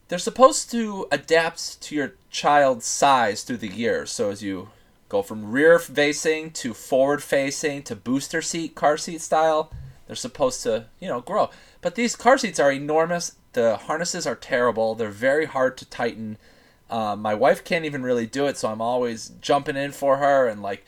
they're 0.09 0.19
supposed 0.19 0.69
to 0.71 1.07
adapt 1.11 1.81
to 1.83 1.95
your 1.95 2.13
child's 2.29 2.85
size 2.85 3.43
through 3.43 3.57
the 3.57 3.69
years. 3.69 4.11
So 4.11 4.29
as 4.29 4.43
you 4.43 4.69
go 5.07 5.21
from 5.21 5.51
rear 5.51 5.79
facing 5.79 6.51
to 6.51 6.73
forward 6.73 7.23
facing 7.23 7.83
to 7.83 7.95
booster 7.95 8.41
seat 8.41 8.75
car 8.75 8.97
seat 8.97 9.21
style, 9.21 9.71
they're 10.07 10.15
supposed 10.17 10.63
to, 10.63 10.87
you 10.99 11.07
know, 11.07 11.21
grow. 11.21 11.49
But 11.79 11.95
these 11.95 12.17
car 12.17 12.37
seats 12.37 12.59
are 12.59 12.71
enormous, 12.71 13.35
The 13.53 13.77
harnesses 13.77 14.27
are 14.27 14.35
terrible. 14.35 14.95
They're 14.95 15.09
very 15.09 15.45
hard 15.45 15.77
to 15.77 15.85
tighten. 15.85 16.37
Um, 16.89 17.21
my 17.21 17.33
wife 17.33 17.63
can't 17.63 17.85
even 17.85 18.03
really 18.03 18.25
do 18.25 18.45
it, 18.47 18.57
so 18.57 18.69
I'm 18.69 18.81
always 18.81 19.31
jumping 19.39 19.77
in 19.77 19.93
for 19.93 20.17
her 20.17 20.47
and 20.47 20.61
like, 20.61 20.85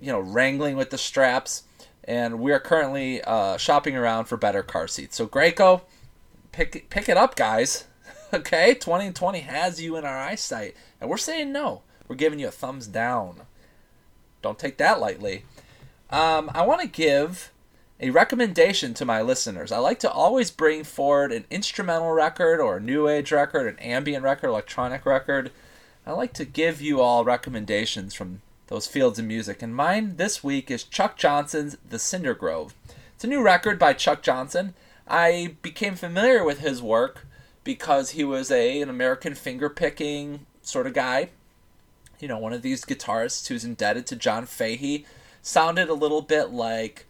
you 0.00 0.12
know, 0.12 0.20
wrangling 0.20 0.76
with 0.76 0.90
the 0.90 0.98
straps. 0.98 1.64
And 2.04 2.38
we 2.40 2.52
are 2.52 2.60
currently 2.60 3.22
uh, 3.22 3.56
shopping 3.56 3.96
around 3.96 4.26
for 4.26 4.36
better 4.36 4.62
car 4.62 4.86
seats. 4.86 5.16
So 5.16 5.26
Graco, 5.26 5.82
pick 6.52 6.90
pick 6.90 7.08
it 7.08 7.16
up, 7.16 7.34
guys. 7.34 7.86
okay, 8.34 8.74
2020 8.74 9.40
has 9.40 9.80
you 9.80 9.96
in 9.96 10.04
our 10.04 10.18
eyesight, 10.18 10.76
and 11.00 11.08
we're 11.08 11.16
saying 11.16 11.52
no. 11.52 11.82
We're 12.06 12.16
giving 12.16 12.38
you 12.38 12.48
a 12.48 12.52
thumbs 12.52 12.86
down. 12.86 13.42
Don't 14.42 14.58
take 14.58 14.76
that 14.76 15.00
lightly. 15.00 15.44
Um, 16.10 16.50
I 16.54 16.66
want 16.66 16.82
to 16.82 16.86
give 16.86 17.50
a 17.98 18.10
recommendation 18.10 18.92
to 18.94 19.04
my 19.04 19.22
listeners. 19.22 19.72
I 19.72 19.78
like 19.78 19.98
to 20.00 20.10
always 20.10 20.50
bring 20.50 20.84
forward 20.84 21.32
an 21.32 21.46
instrumental 21.50 22.12
record 22.12 22.60
or 22.60 22.76
a 22.76 22.80
new 22.80 23.08
age 23.08 23.32
record, 23.32 23.66
an 23.66 23.78
ambient 23.78 24.22
record, 24.22 24.48
electronic 24.48 25.06
record. 25.06 25.50
I 26.06 26.12
like 26.12 26.34
to 26.34 26.44
give 26.44 26.82
you 26.82 27.00
all 27.00 27.24
recommendations 27.24 28.12
from 28.12 28.42
those 28.74 28.86
fields 28.88 29.20
of 29.20 29.24
music. 29.24 29.62
And 29.62 29.72
mine 29.72 30.16
this 30.16 30.42
week 30.42 30.68
is 30.68 30.82
Chuck 30.82 31.16
Johnson's 31.16 31.76
The 31.88 31.98
Cinder 32.00 32.34
Grove. 32.34 32.74
It's 33.14 33.22
a 33.22 33.28
new 33.28 33.40
record 33.40 33.78
by 33.78 33.92
Chuck 33.92 34.20
Johnson. 34.20 34.74
I 35.06 35.54
became 35.62 35.94
familiar 35.94 36.44
with 36.44 36.58
his 36.58 36.82
work 36.82 37.24
because 37.62 38.10
he 38.10 38.24
was 38.24 38.50
a 38.50 38.82
an 38.82 38.90
American 38.90 39.36
finger 39.36 39.70
picking 39.70 40.46
sort 40.62 40.88
of 40.88 40.92
guy. 40.92 41.28
You 42.18 42.26
know, 42.26 42.36
one 42.36 42.52
of 42.52 42.62
these 42.62 42.84
guitarists 42.84 43.46
who's 43.46 43.64
indebted 43.64 44.08
to 44.08 44.16
John 44.16 44.44
Fahey. 44.44 45.06
Sounded 45.40 45.88
a 45.88 45.94
little 45.94 46.22
bit 46.22 46.50
like 46.50 47.06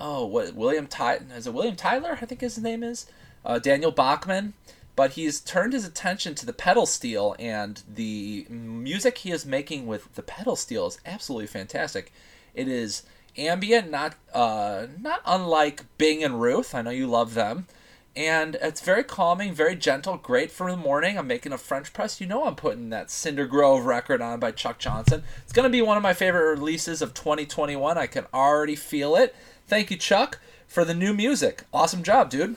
oh, 0.00 0.26
what 0.26 0.54
William 0.54 0.88
Ty 0.88 1.20
is 1.36 1.46
it 1.46 1.54
William 1.54 1.76
Tyler? 1.76 2.18
I 2.20 2.26
think 2.26 2.40
his 2.40 2.58
name 2.58 2.82
is 2.82 3.06
uh, 3.44 3.60
Daniel 3.60 3.92
Bachman. 3.92 4.54
But 4.96 5.12
he's 5.12 5.40
turned 5.40 5.72
his 5.72 5.84
attention 5.84 6.34
to 6.36 6.46
the 6.46 6.52
pedal 6.52 6.86
steel, 6.86 7.34
and 7.38 7.82
the 7.92 8.46
music 8.48 9.18
he 9.18 9.32
is 9.32 9.44
making 9.44 9.86
with 9.86 10.14
the 10.14 10.22
pedal 10.22 10.54
steel 10.54 10.86
is 10.86 10.98
absolutely 11.04 11.48
fantastic. 11.48 12.12
It 12.54 12.68
is 12.68 13.02
ambient, 13.36 13.90
not 13.90 14.14
uh, 14.32 14.86
not 15.00 15.20
unlike 15.26 15.84
Bing 15.98 16.22
and 16.22 16.40
Ruth. 16.40 16.74
I 16.74 16.82
know 16.82 16.90
you 16.90 17.08
love 17.08 17.34
them, 17.34 17.66
and 18.14 18.56
it's 18.62 18.80
very 18.80 19.02
calming, 19.02 19.52
very 19.52 19.74
gentle, 19.74 20.16
great 20.16 20.52
for 20.52 20.70
the 20.70 20.76
morning. 20.76 21.18
I'm 21.18 21.26
making 21.26 21.52
a 21.52 21.58
French 21.58 21.92
press. 21.92 22.20
You 22.20 22.28
know, 22.28 22.44
I'm 22.44 22.54
putting 22.54 22.90
that 22.90 23.10
Cinder 23.10 23.46
Grove 23.46 23.84
record 23.86 24.22
on 24.22 24.38
by 24.38 24.52
Chuck 24.52 24.78
Johnson. 24.78 25.24
It's 25.42 25.52
going 25.52 25.64
to 25.64 25.70
be 25.70 25.82
one 25.82 25.96
of 25.96 26.02
my 26.02 26.14
favorite 26.14 26.56
releases 26.56 27.02
of 27.02 27.14
2021. 27.14 27.98
I 27.98 28.06
can 28.06 28.26
already 28.32 28.76
feel 28.76 29.16
it. 29.16 29.34
Thank 29.66 29.90
you, 29.90 29.96
Chuck, 29.96 30.38
for 30.68 30.84
the 30.84 30.94
new 30.94 31.12
music. 31.12 31.64
Awesome 31.72 32.04
job, 32.04 32.30
dude. 32.30 32.56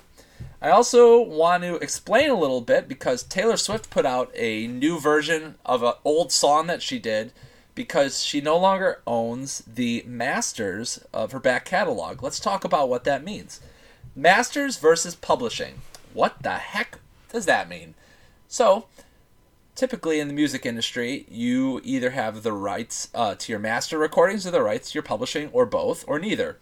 I 0.59 0.71
also 0.71 1.21
want 1.21 1.61
to 1.63 1.75
explain 1.75 2.31
a 2.31 2.35
little 2.39 2.61
bit 2.61 2.87
because 2.87 3.21
Taylor 3.21 3.57
Swift 3.57 3.91
put 3.91 4.07
out 4.07 4.31
a 4.33 4.65
new 4.65 4.99
version 4.99 5.55
of 5.63 5.83
an 5.83 5.93
old 6.03 6.31
song 6.31 6.65
that 6.67 6.81
she 6.81 6.97
did 6.97 7.31
because 7.75 8.23
she 8.23 8.41
no 8.41 8.57
longer 8.57 9.01
owns 9.05 9.63
the 9.67 10.03
masters 10.07 10.97
of 11.13 11.31
her 11.31 11.39
back 11.39 11.65
catalog. 11.65 12.23
Let's 12.23 12.39
talk 12.39 12.63
about 12.63 12.89
what 12.89 13.03
that 13.03 13.23
means. 13.23 13.61
Masters 14.15 14.77
versus 14.77 15.13
publishing. 15.13 15.81
What 16.13 16.41
the 16.41 16.53
heck 16.53 16.97
does 17.31 17.45
that 17.45 17.69
mean? 17.69 17.93
So, 18.47 18.87
typically 19.75 20.19
in 20.19 20.27
the 20.27 20.33
music 20.33 20.65
industry, 20.65 21.27
you 21.29 21.81
either 21.83 22.09
have 22.09 22.41
the 22.41 22.51
rights 22.51 23.09
uh, 23.13 23.35
to 23.35 23.51
your 23.51 23.59
master 23.59 23.99
recordings 23.99 24.47
or 24.47 24.51
the 24.51 24.63
rights 24.63 24.89
to 24.89 24.95
your 24.95 25.03
publishing, 25.03 25.49
or 25.53 25.67
both, 25.67 26.03
or 26.07 26.17
neither. 26.17 26.57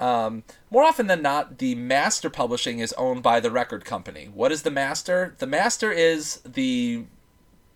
Um, 0.00 0.44
more 0.70 0.82
often 0.82 1.06
than 1.08 1.20
not, 1.20 1.58
the 1.58 1.74
master 1.74 2.30
publishing 2.30 2.78
is 2.78 2.94
owned 2.94 3.22
by 3.22 3.38
the 3.38 3.50
record 3.50 3.84
company. 3.84 4.30
What 4.32 4.50
is 4.50 4.62
the 4.62 4.70
master? 4.70 5.36
The 5.38 5.46
master 5.46 5.92
is 5.92 6.40
the, 6.40 7.04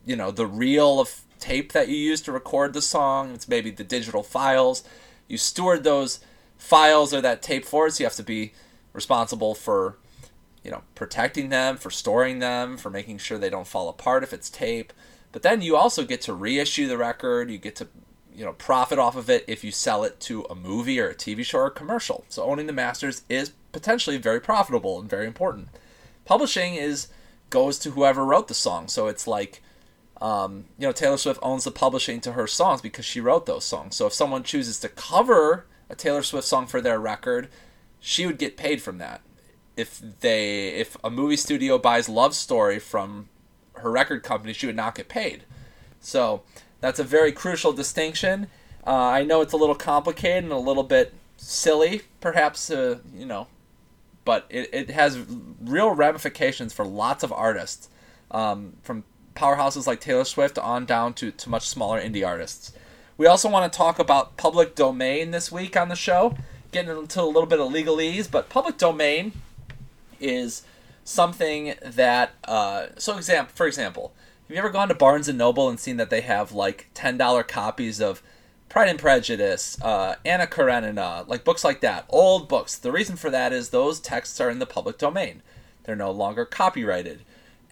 you 0.07 0.17
know, 0.17 0.31
the 0.31 0.47
reel 0.47 1.01
of 1.01 1.21
tape 1.39 1.73
that 1.73 1.89
you 1.89 1.97
use 1.97 2.23
to 2.23 2.33
record 2.33 2.73
the 2.73 2.81
song. 2.81 3.33
It's 3.35 3.47
maybe 3.47 3.71
the 3.71 3.85
digital 3.85 4.23
files. 4.23 4.83
You 5.29 5.37
stored 5.37 5.85
those 5.85 6.21
files 6.57 7.13
or 7.13 7.21
that 7.21 7.43
tape 7.43 7.67
for 7.67 7.87
us. 7.87 8.01
You 8.01 8.07
have 8.07 8.15
to 8.15 8.23
be 8.23 8.53
responsible 8.95 9.55
for, 9.55 9.99
you 10.63 10.71
know, 10.71 10.83
protecting 10.95 11.51
them, 11.51 11.77
for 11.77 11.91
storing 11.91 12.39
them, 12.39 12.79
for 12.79 12.89
making 12.89 13.19
sure 13.19 13.37
they 13.37 13.51
don't 13.51 13.67
fall 13.67 13.91
apart 13.91 14.23
if 14.23 14.33
it's 14.33 14.49
tape. 14.49 14.95
But 15.31 15.43
then 15.43 15.61
you 15.61 15.77
also 15.77 16.05
get 16.05 16.23
to 16.23 16.33
reissue 16.33 16.89
the 16.89 16.97
record. 16.97 17.51
You 17.51 17.59
get 17.59 17.77
to 17.77 17.89
you 18.35 18.45
know 18.45 18.53
profit 18.53 18.99
off 18.99 19.17
of 19.17 19.31
it 19.31 19.45
if 19.47 19.65
you 19.65 19.71
sell 19.71 20.05
it 20.05 20.21
to 20.21 20.43
a 20.51 20.55
movie 20.55 21.01
or 21.01 21.09
a 21.09 21.15
TV 21.15 21.45
show 21.45 21.59
or 21.59 21.67
a 21.67 21.71
commercial. 21.71 22.25
So 22.29 22.43
owning 22.45 22.67
the 22.67 22.73
masters 22.73 23.23
is 23.29 23.53
potentially 23.73 24.17
very 24.17 24.41
profitable 24.41 24.99
and 24.99 25.09
very 25.09 25.27
important. 25.27 25.69
Publishing 26.25 26.75
is 26.75 27.09
goes 27.51 27.79
to 27.81 27.91
whoever 27.93 28.25
wrote 28.25 28.49
the 28.49 28.55
song. 28.55 28.89
So 28.89 29.07
it's 29.07 29.27
like 29.27 29.63
um, 30.21 30.65
you 30.79 30.87
know 30.87 30.93
Taylor 30.93 31.17
Swift 31.17 31.41
owns 31.43 31.65
the 31.65 31.71
publishing 31.71 32.21
to 32.23 32.33
her 32.33 32.47
songs 32.47 32.81
because 32.81 33.05
she 33.05 33.21
wrote 33.21 33.47
those 33.47 33.65
songs. 33.65 33.97
So 33.97 34.07
if 34.07 34.13
someone 34.13 34.43
chooses 34.43 34.81
to 34.81 34.89
cover 34.89 35.67
a 35.89 35.95
Taylor 35.95 36.23
Swift 36.23 36.47
song 36.47 36.67
for 36.67 36.81
their 36.81 36.99
record, 36.99 37.49
she 38.01 38.27
would 38.27 38.39
get 38.39 38.57
paid 38.57 38.83
from 38.83 38.99
that. 38.99 39.21
If 39.77 40.01
they 40.21 40.69
if 40.69 40.97
a 41.05 41.11
movie 41.11 41.37
studio 41.37 41.79
buys 41.79 42.09
Love 42.09 42.35
Story 42.35 42.79
from 42.79 43.29
her 43.75 43.91
record 43.91 44.23
company, 44.23 44.53
she 44.53 44.67
would 44.67 44.77
not 44.77 44.95
get 44.95 45.09
paid. 45.09 45.45
So 46.01 46.43
that's 46.85 46.99
a 46.99 47.05
very 47.05 47.33
crucial 47.33 47.73
distinction. 47.73 48.47
Uh, 48.87 48.91
I 48.91 49.25
know 49.25 49.41
it's 49.41 49.55
a 49.55 49.57
little 49.57 49.75
complicated 49.75 50.45
and 50.45 50.53
a 50.53 50.59
little 50.59 50.83
bit 50.83 51.15
silly, 51.39 52.03
perhaps, 52.21 52.71
uh, 52.71 52.99
you 53.17 53.25
know, 53.25 53.47
but 54.27 54.45
it, 54.51 54.69
it 54.71 54.91
has 54.91 55.19
real 55.63 55.93
ramifications 55.93 56.75
for 56.75 56.85
lots 56.85 57.23
of 57.23 57.33
artists, 57.33 57.89
um, 58.31 58.75
from 58.83 59.05
powerhouses 59.35 59.87
like 59.87 59.99
Taylor 59.99 60.27
Swift 60.27 60.59
on 60.59 60.85
down 60.85 61.15
to, 61.15 61.31
to 61.31 61.49
much 61.49 61.67
smaller 61.67 61.99
indie 61.99 62.27
artists. 62.27 62.75
We 63.17 63.27
also 63.27 63.49
want 63.49 63.73
to 63.73 63.75
talk 63.75 63.99
about 63.99 64.37
public 64.37 64.75
domain 64.75 65.31
this 65.31 65.51
week 65.51 65.79
on 65.79 65.89
the 65.89 65.97
show, 65.97 66.37
getting 66.71 66.95
into 66.95 67.23
a 67.23 67.25
little 67.25 67.47
bit 67.47 67.61
of 67.61 67.73
legalese, 67.73 68.31
but 68.31 68.51
public 68.51 68.77
domain 68.77 69.33
is 70.21 70.65
something 71.03 71.77
that, 71.83 72.33
uh, 72.45 72.89
so 72.99 73.17
example, 73.17 73.55
for 73.55 73.67
example, 73.67 74.13
have 74.47 74.55
you 74.55 74.59
ever 74.59 74.71
gone 74.71 74.89
to 74.89 74.95
Barnes 74.95 75.29
and 75.29 75.39
Noble 75.39 75.71
and 75.71 75.81
seen 75.81 75.97
that 75.97 76.11
they 76.11 76.21
have 76.21 76.53
like 76.53 76.89
ten 76.93 77.17
dollar 77.17 77.43
copies 77.43 78.01
of 78.01 78.23
Pride 78.69 78.89
and 78.89 78.99
Prejudice, 78.99 79.81
uh, 79.81 80.17
Anna 80.25 80.47
Karenina, 80.47 81.25
like 81.29 81.45
books 81.45 81.65
like 81.65 81.81
that, 81.81 82.05
old 82.09 82.49
books. 82.49 82.77
The 82.77 82.93
reason 82.93 83.17
for 83.17 83.31
that 83.31 83.53
is 83.53 83.71
those 83.71 84.01
texts 84.01 84.41
are 84.41 84.51
in 84.51 84.59
the 84.59 84.67
public 84.67 84.99
domain. 84.99 85.43
They're 85.85 85.97
no 85.97 86.11
longer 86.11 86.45
copyrighted. 86.45 87.23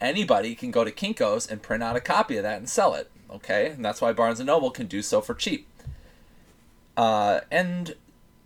Anybody 0.00 0.54
can 0.54 0.70
go 0.70 0.84
to 0.84 0.90
Kinko's 0.90 1.46
and 1.46 1.60
print 1.60 1.82
out 1.82 1.96
a 1.96 2.00
copy 2.00 2.36
of 2.36 2.42
that 2.44 2.58
and 2.58 2.68
sell 2.68 2.94
it. 2.94 3.10
Okay, 3.30 3.70
and 3.70 3.84
that's 3.84 4.00
why 4.00 4.12
Barnes 4.12 4.40
and 4.40 4.46
Noble 4.46 4.70
can 4.70 4.86
do 4.86 5.02
so 5.02 5.20
for 5.20 5.34
cheap. 5.34 5.66
Uh, 6.96 7.40
and 7.50 7.96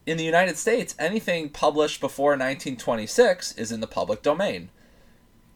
in 0.07 0.17
the 0.17 0.25
United 0.25 0.57
States, 0.57 0.95
anything 0.99 1.49
published 1.49 2.01
before 2.01 2.31
1926 2.31 3.53
is 3.53 3.71
in 3.71 3.81
the 3.81 3.87
public 3.87 4.23
domain. 4.23 4.71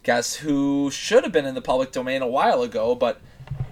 Guess 0.02 0.36
who 0.36 0.90
should 0.90 1.24
have 1.24 1.32
been 1.32 1.44
in 1.44 1.54
the 1.54 1.60
public 1.60 1.92
domain 1.92 2.22
a 2.22 2.26
while 2.26 2.62
ago, 2.62 2.94
but 2.94 3.20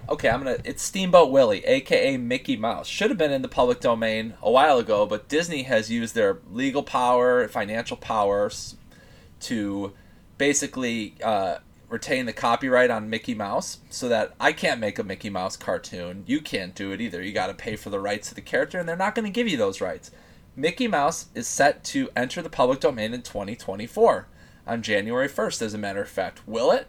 okay, 0.07 0.29
I'm 0.29 0.43
gonna. 0.43 0.57
It's 0.63 0.83
Steamboat 0.83 1.31
Willie, 1.31 1.65
aka 1.65 2.17
Mickey 2.17 2.55
Mouse. 2.55 2.87
Should 2.87 3.09
have 3.09 3.17
been 3.17 3.31
in 3.31 3.41
the 3.41 3.47
public 3.47 3.79
domain 3.79 4.35
a 4.41 4.51
while 4.51 4.77
ago, 4.77 5.07
but 5.07 5.27
Disney 5.27 5.63
has 5.63 5.89
used 5.89 6.13
their 6.13 6.37
legal 6.51 6.83
power, 6.83 7.47
financial 7.47 7.97
powers, 7.97 8.75
to 9.41 9.93
basically 10.37 11.15
uh, 11.23 11.57
retain 11.89 12.27
the 12.27 12.33
copyright 12.33 12.91
on 12.91 13.09
Mickey 13.09 13.33
Mouse, 13.33 13.79
so 13.89 14.07
that 14.07 14.35
I 14.39 14.51
can't 14.51 14.79
make 14.79 14.99
a 14.99 15.03
Mickey 15.03 15.31
Mouse 15.31 15.57
cartoon. 15.57 16.25
You 16.27 16.41
can't 16.41 16.75
do 16.75 16.91
it 16.91 17.01
either. 17.01 17.23
You 17.23 17.31
got 17.31 17.47
to 17.47 17.55
pay 17.55 17.75
for 17.75 17.89
the 17.89 17.99
rights 17.99 18.29
to 18.29 18.35
the 18.35 18.41
character, 18.41 18.77
and 18.77 18.87
they're 18.87 18.95
not 18.95 19.15
going 19.15 19.25
to 19.25 19.31
give 19.31 19.47
you 19.47 19.57
those 19.57 19.81
rights. 19.81 20.11
Mickey 20.55 20.87
Mouse 20.87 21.25
is 21.33 21.47
set 21.47 21.83
to 21.85 22.09
enter 22.15 22.43
the 22.43 22.49
public 22.49 22.81
domain 22.81 23.15
in 23.15 23.23
2024 23.23 24.27
on 24.69 24.83
January 24.83 25.27
1st, 25.27 25.61
as 25.63 25.73
a 25.73 25.77
matter 25.77 26.01
of 26.01 26.09
fact. 26.09 26.47
Will 26.47 26.71
it? 26.71 26.87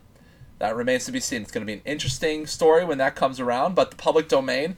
That 0.59 0.77
remains 0.77 1.07
to 1.07 1.13
be 1.13 1.21
seen. 1.21 1.41
It's 1.43 1.51
going 1.51 1.67
to 1.67 1.67
be 1.67 1.79
an 1.79 1.83
interesting 1.87 2.47
story 2.47 2.85
when 2.85 2.99
that 2.99 3.17
comes 3.17 3.41
around, 3.41 3.75
but 3.75 3.91
the 3.91 3.97
public 3.97 4.29
domain 4.29 4.77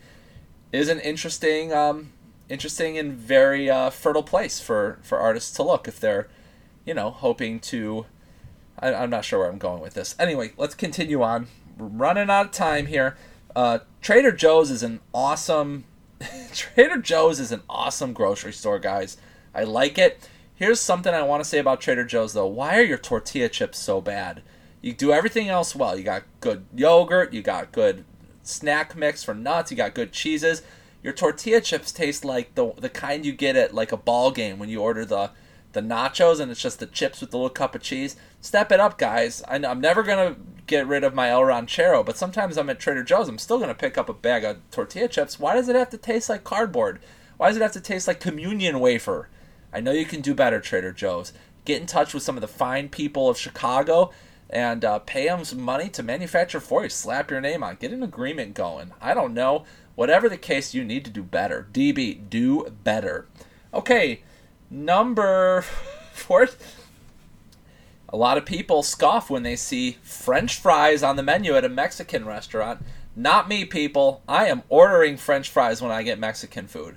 is 0.70 0.88
an 0.88 1.00
interesting, 1.00 1.72
um, 1.72 2.12
interesting 2.48 2.96
and 2.96 3.12
very 3.12 3.68
uh, 3.68 3.90
fertile 3.90 4.22
place 4.22 4.60
for, 4.60 5.00
for 5.02 5.18
artists 5.18 5.52
to 5.54 5.64
look 5.64 5.88
if 5.88 5.98
they're, 5.98 6.28
you 6.84 6.94
know, 6.94 7.10
hoping 7.10 7.58
to. 7.60 8.06
I, 8.78 8.94
I'm 8.94 9.10
not 9.10 9.24
sure 9.24 9.40
where 9.40 9.50
I'm 9.50 9.58
going 9.58 9.82
with 9.82 9.94
this. 9.94 10.14
Anyway, 10.20 10.52
let's 10.56 10.76
continue 10.76 11.22
on. 11.22 11.48
We're 11.76 11.86
running 11.86 12.30
out 12.30 12.46
of 12.46 12.52
time 12.52 12.86
here. 12.86 13.16
Uh, 13.56 13.80
Trader 14.00 14.32
Joe's 14.32 14.70
is 14.70 14.84
an 14.84 15.00
awesome. 15.12 15.84
Trader 16.52 16.98
Joe's 16.98 17.40
is 17.40 17.50
an 17.50 17.62
awesome 17.68 18.12
grocery 18.12 18.52
store, 18.52 18.78
guys. 18.78 19.16
I 19.52 19.64
like 19.64 19.98
it. 19.98 20.28
Here's 20.54 20.80
something 20.80 21.12
I 21.12 21.22
want 21.22 21.42
to 21.42 21.48
say 21.48 21.58
about 21.58 21.80
Trader 21.80 22.04
Joe's 22.04 22.34
though. 22.34 22.46
Why 22.46 22.78
are 22.78 22.84
your 22.84 22.98
tortilla 22.98 23.48
chips 23.48 23.78
so 23.78 24.00
bad? 24.00 24.42
You 24.80 24.92
do 24.92 25.12
everything 25.12 25.48
else 25.48 25.74
well. 25.74 25.96
You 25.96 26.04
got 26.04 26.24
good 26.40 26.66
yogurt, 26.74 27.32
you 27.32 27.42
got 27.42 27.72
good 27.72 28.04
snack 28.42 28.96
mix 28.96 29.24
for 29.24 29.34
nuts, 29.34 29.70
you 29.70 29.76
got 29.76 29.94
good 29.94 30.12
cheeses. 30.12 30.62
Your 31.02 31.12
tortilla 31.12 31.60
chips 31.60 31.90
taste 31.90 32.24
like 32.24 32.54
the 32.54 32.72
the 32.76 32.88
kind 32.88 33.24
you 33.26 33.32
get 33.32 33.56
at 33.56 33.74
like 33.74 33.92
a 33.92 33.96
ball 33.96 34.30
game 34.30 34.58
when 34.58 34.68
you 34.68 34.80
order 34.80 35.04
the 35.04 35.30
the 35.72 35.80
nachos 35.80 36.38
and 36.38 36.50
it's 36.50 36.60
just 36.60 36.78
the 36.78 36.86
chips 36.86 37.20
with 37.20 37.30
the 37.30 37.38
little 37.38 37.50
cup 37.50 37.74
of 37.74 37.82
cheese. 37.82 38.16
Step 38.40 38.70
it 38.70 38.80
up, 38.80 38.98
guys. 38.98 39.42
I 39.48 39.56
I'm 39.56 39.80
never 39.80 40.02
gonna 40.02 40.36
get 40.66 40.86
rid 40.86 41.02
of 41.02 41.14
my 41.14 41.30
El 41.30 41.44
Ranchero, 41.44 42.04
but 42.04 42.16
sometimes 42.16 42.56
I'm 42.56 42.70
at 42.70 42.78
Trader 42.78 43.02
Joe's. 43.02 43.28
I'm 43.28 43.38
still 43.38 43.58
gonna 43.58 43.74
pick 43.74 43.96
up 43.98 44.08
a 44.08 44.14
bag 44.14 44.44
of 44.44 44.58
tortilla 44.70 45.08
chips. 45.08 45.40
Why 45.40 45.54
does 45.54 45.68
it 45.68 45.76
have 45.76 45.90
to 45.90 45.98
taste 45.98 46.28
like 46.28 46.44
cardboard? 46.44 47.00
Why 47.36 47.48
does 47.48 47.56
it 47.56 47.62
have 47.62 47.72
to 47.72 47.80
taste 47.80 48.06
like 48.06 48.20
communion 48.20 48.78
wafer? 48.78 49.28
I 49.72 49.80
know 49.80 49.92
you 49.92 50.04
can 50.04 50.20
do 50.20 50.34
better, 50.34 50.60
Trader 50.60 50.92
Joe's. 50.92 51.32
Get 51.64 51.80
in 51.80 51.86
touch 51.86 52.12
with 52.12 52.22
some 52.22 52.36
of 52.36 52.40
the 52.40 52.48
fine 52.48 52.88
people 52.88 53.28
of 53.28 53.38
Chicago 53.38 54.10
and 54.50 54.84
uh, 54.84 54.98
pay 55.00 55.26
them 55.26 55.44
some 55.44 55.62
money 55.62 55.88
to 55.88 56.02
manufacture 56.02 56.60
for 56.60 56.82
you. 56.82 56.90
Slap 56.90 57.30
your 57.30 57.40
name 57.40 57.62
on. 57.62 57.76
Get 57.76 57.92
an 57.92 58.02
agreement 58.02 58.54
going. 58.54 58.92
I 59.00 59.14
don't 59.14 59.32
know. 59.32 59.64
Whatever 59.94 60.28
the 60.28 60.36
case, 60.36 60.74
you 60.74 60.84
need 60.84 61.04
to 61.04 61.10
do 61.10 61.22
better. 61.22 61.68
DB, 61.72 62.28
do 62.28 62.74
better. 62.84 63.26
Okay, 63.72 64.22
number 64.70 65.62
four. 66.12 66.48
A 68.08 68.16
lot 68.16 68.36
of 68.36 68.44
people 68.44 68.82
scoff 68.82 69.30
when 69.30 69.42
they 69.42 69.56
see 69.56 69.96
French 70.02 70.58
fries 70.58 71.02
on 71.02 71.16
the 71.16 71.22
menu 71.22 71.54
at 71.54 71.64
a 71.64 71.70
Mexican 71.70 72.26
restaurant. 72.26 72.82
Not 73.16 73.48
me, 73.48 73.64
people. 73.64 74.22
I 74.28 74.46
am 74.46 74.62
ordering 74.68 75.16
French 75.16 75.48
fries 75.48 75.80
when 75.80 75.90
I 75.90 76.02
get 76.02 76.18
Mexican 76.18 76.66
food. 76.66 76.96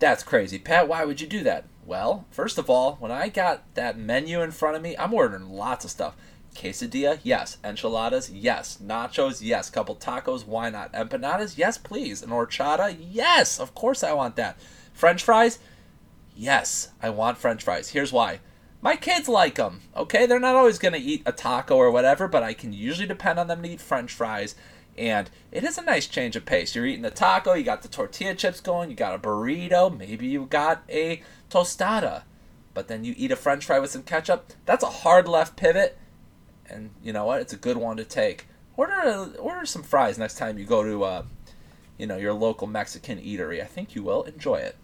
That's 0.00 0.22
crazy. 0.22 0.58
Pat, 0.58 0.88
why 0.88 1.04
would 1.04 1.20
you 1.20 1.26
do 1.26 1.44
that? 1.44 1.66
Well, 1.84 2.26
first 2.30 2.56
of 2.56 2.70
all, 2.70 2.96
when 2.96 3.12
I 3.12 3.28
got 3.28 3.74
that 3.74 3.98
menu 3.98 4.40
in 4.40 4.50
front 4.50 4.74
of 4.74 4.82
me, 4.82 4.96
I'm 4.96 5.12
ordering 5.12 5.50
lots 5.50 5.84
of 5.84 5.90
stuff. 5.90 6.16
Quesadilla, 6.54 7.20
yes. 7.22 7.58
Enchiladas, 7.62 8.30
yes. 8.30 8.78
Nachos, 8.82 9.42
yes. 9.42 9.68
Couple 9.68 9.94
tacos, 9.94 10.46
why 10.46 10.70
not? 10.70 10.92
Empanadas, 10.94 11.58
yes, 11.58 11.76
please. 11.76 12.22
An 12.22 12.30
horchata, 12.30 12.96
yes. 12.98 13.60
Of 13.60 13.74
course 13.74 14.02
I 14.02 14.14
want 14.14 14.36
that. 14.36 14.58
French 14.94 15.22
fries, 15.22 15.58
yes. 16.34 16.90
I 17.02 17.10
want 17.10 17.38
French 17.38 17.62
fries. 17.62 17.90
Here's 17.90 18.12
why. 18.12 18.40
My 18.80 18.96
kids 18.96 19.28
like 19.28 19.56
them. 19.56 19.82
Okay, 19.94 20.24
they're 20.24 20.40
not 20.40 20.56
always 20.56 20.78
going 20.78 20.94
to 20.94 20.98
eat 20.98 21.22
a 21.26 21.32
taco 21.32 21.76
or 21.76 21.90
whatever, 21.90 22.26
but 22.26 22.42
I 22.42 22.54
can 22.54 22.72
usually 22.72 23.06
depend 23.06 23.38
on 23.38 23.48
them 23.48 23.62
to 23.62 23.68
eat 23.68 23.80
French 23.82 24.12
fries. 24.12 24.54
And 24.98 25.30
it 25.50 25.64
is 25.64 25.78
a 25.78 25.82
nice 25.82 26.06
change 26.06 26.36
of 26.36 26.44
pace. 26.44 26.74
You're 26.74 26.86
eating 26.86 27.02
the 27.02 27.10
taco, 27.10 27.54
you 27.54 27.64
got 27.64 27.82
the 27.82 27.88
tortilla 27.88 28.34
chips 28.34 28.60
going, 28.60 28.90
you 28.90 28.96
got 28.96 29.14
a 29.14 29.18
burrito, 29.18 29.96
maybe 29.96 30.26
you 30.26 30.46
got 30.46 30.82
a 30.88 31.22
tostada, 31.48 32.22
but 32.74 32.88
then 32.88 33.04
you 33.04 33.14
eat 33.16 33.32
a 33.32 33.36
French 33.36 33.64
fry 33.64 33.78
with 33.78 33.90
some 33.90 34.02
ketchup. 34.02 34.52
That's 34.66 34.84
a 34.84 34.90
hard 34.90 35.26
left 35.26 35.56
pivot 35.56 35.96
and 36.70 36.90
you 37.02 37.12
know 37.12 37.24
what? 37.24 37.40
It's 37.40 37.52
a 37.52 37.58
good 37.58 37.76
one 37.76 37.96
to 37.96 38.04
take. 38.04 38.46
Order 38.76 39.32
order 39.38 39.66
some 39.66 39.82
fries 39.82 40.18
next 40.18 40.38
time 40.38 40.58
you 40.58 40.64
go 40.64 40.82
to 40.82 41.04
uh, 41.04 41.22
you 41.98 42.06
know 42.06 42.16
your 42.16 42.32
local 42.32 42.66
Mexican 42.66 43.18
eatery. 43.18 43.60
I 43.60 43.66
think 43.66 43.94
you 43.94 44.02
will 44.02 44.22
enjoy 44.22 44.56
it. 44.56 44.76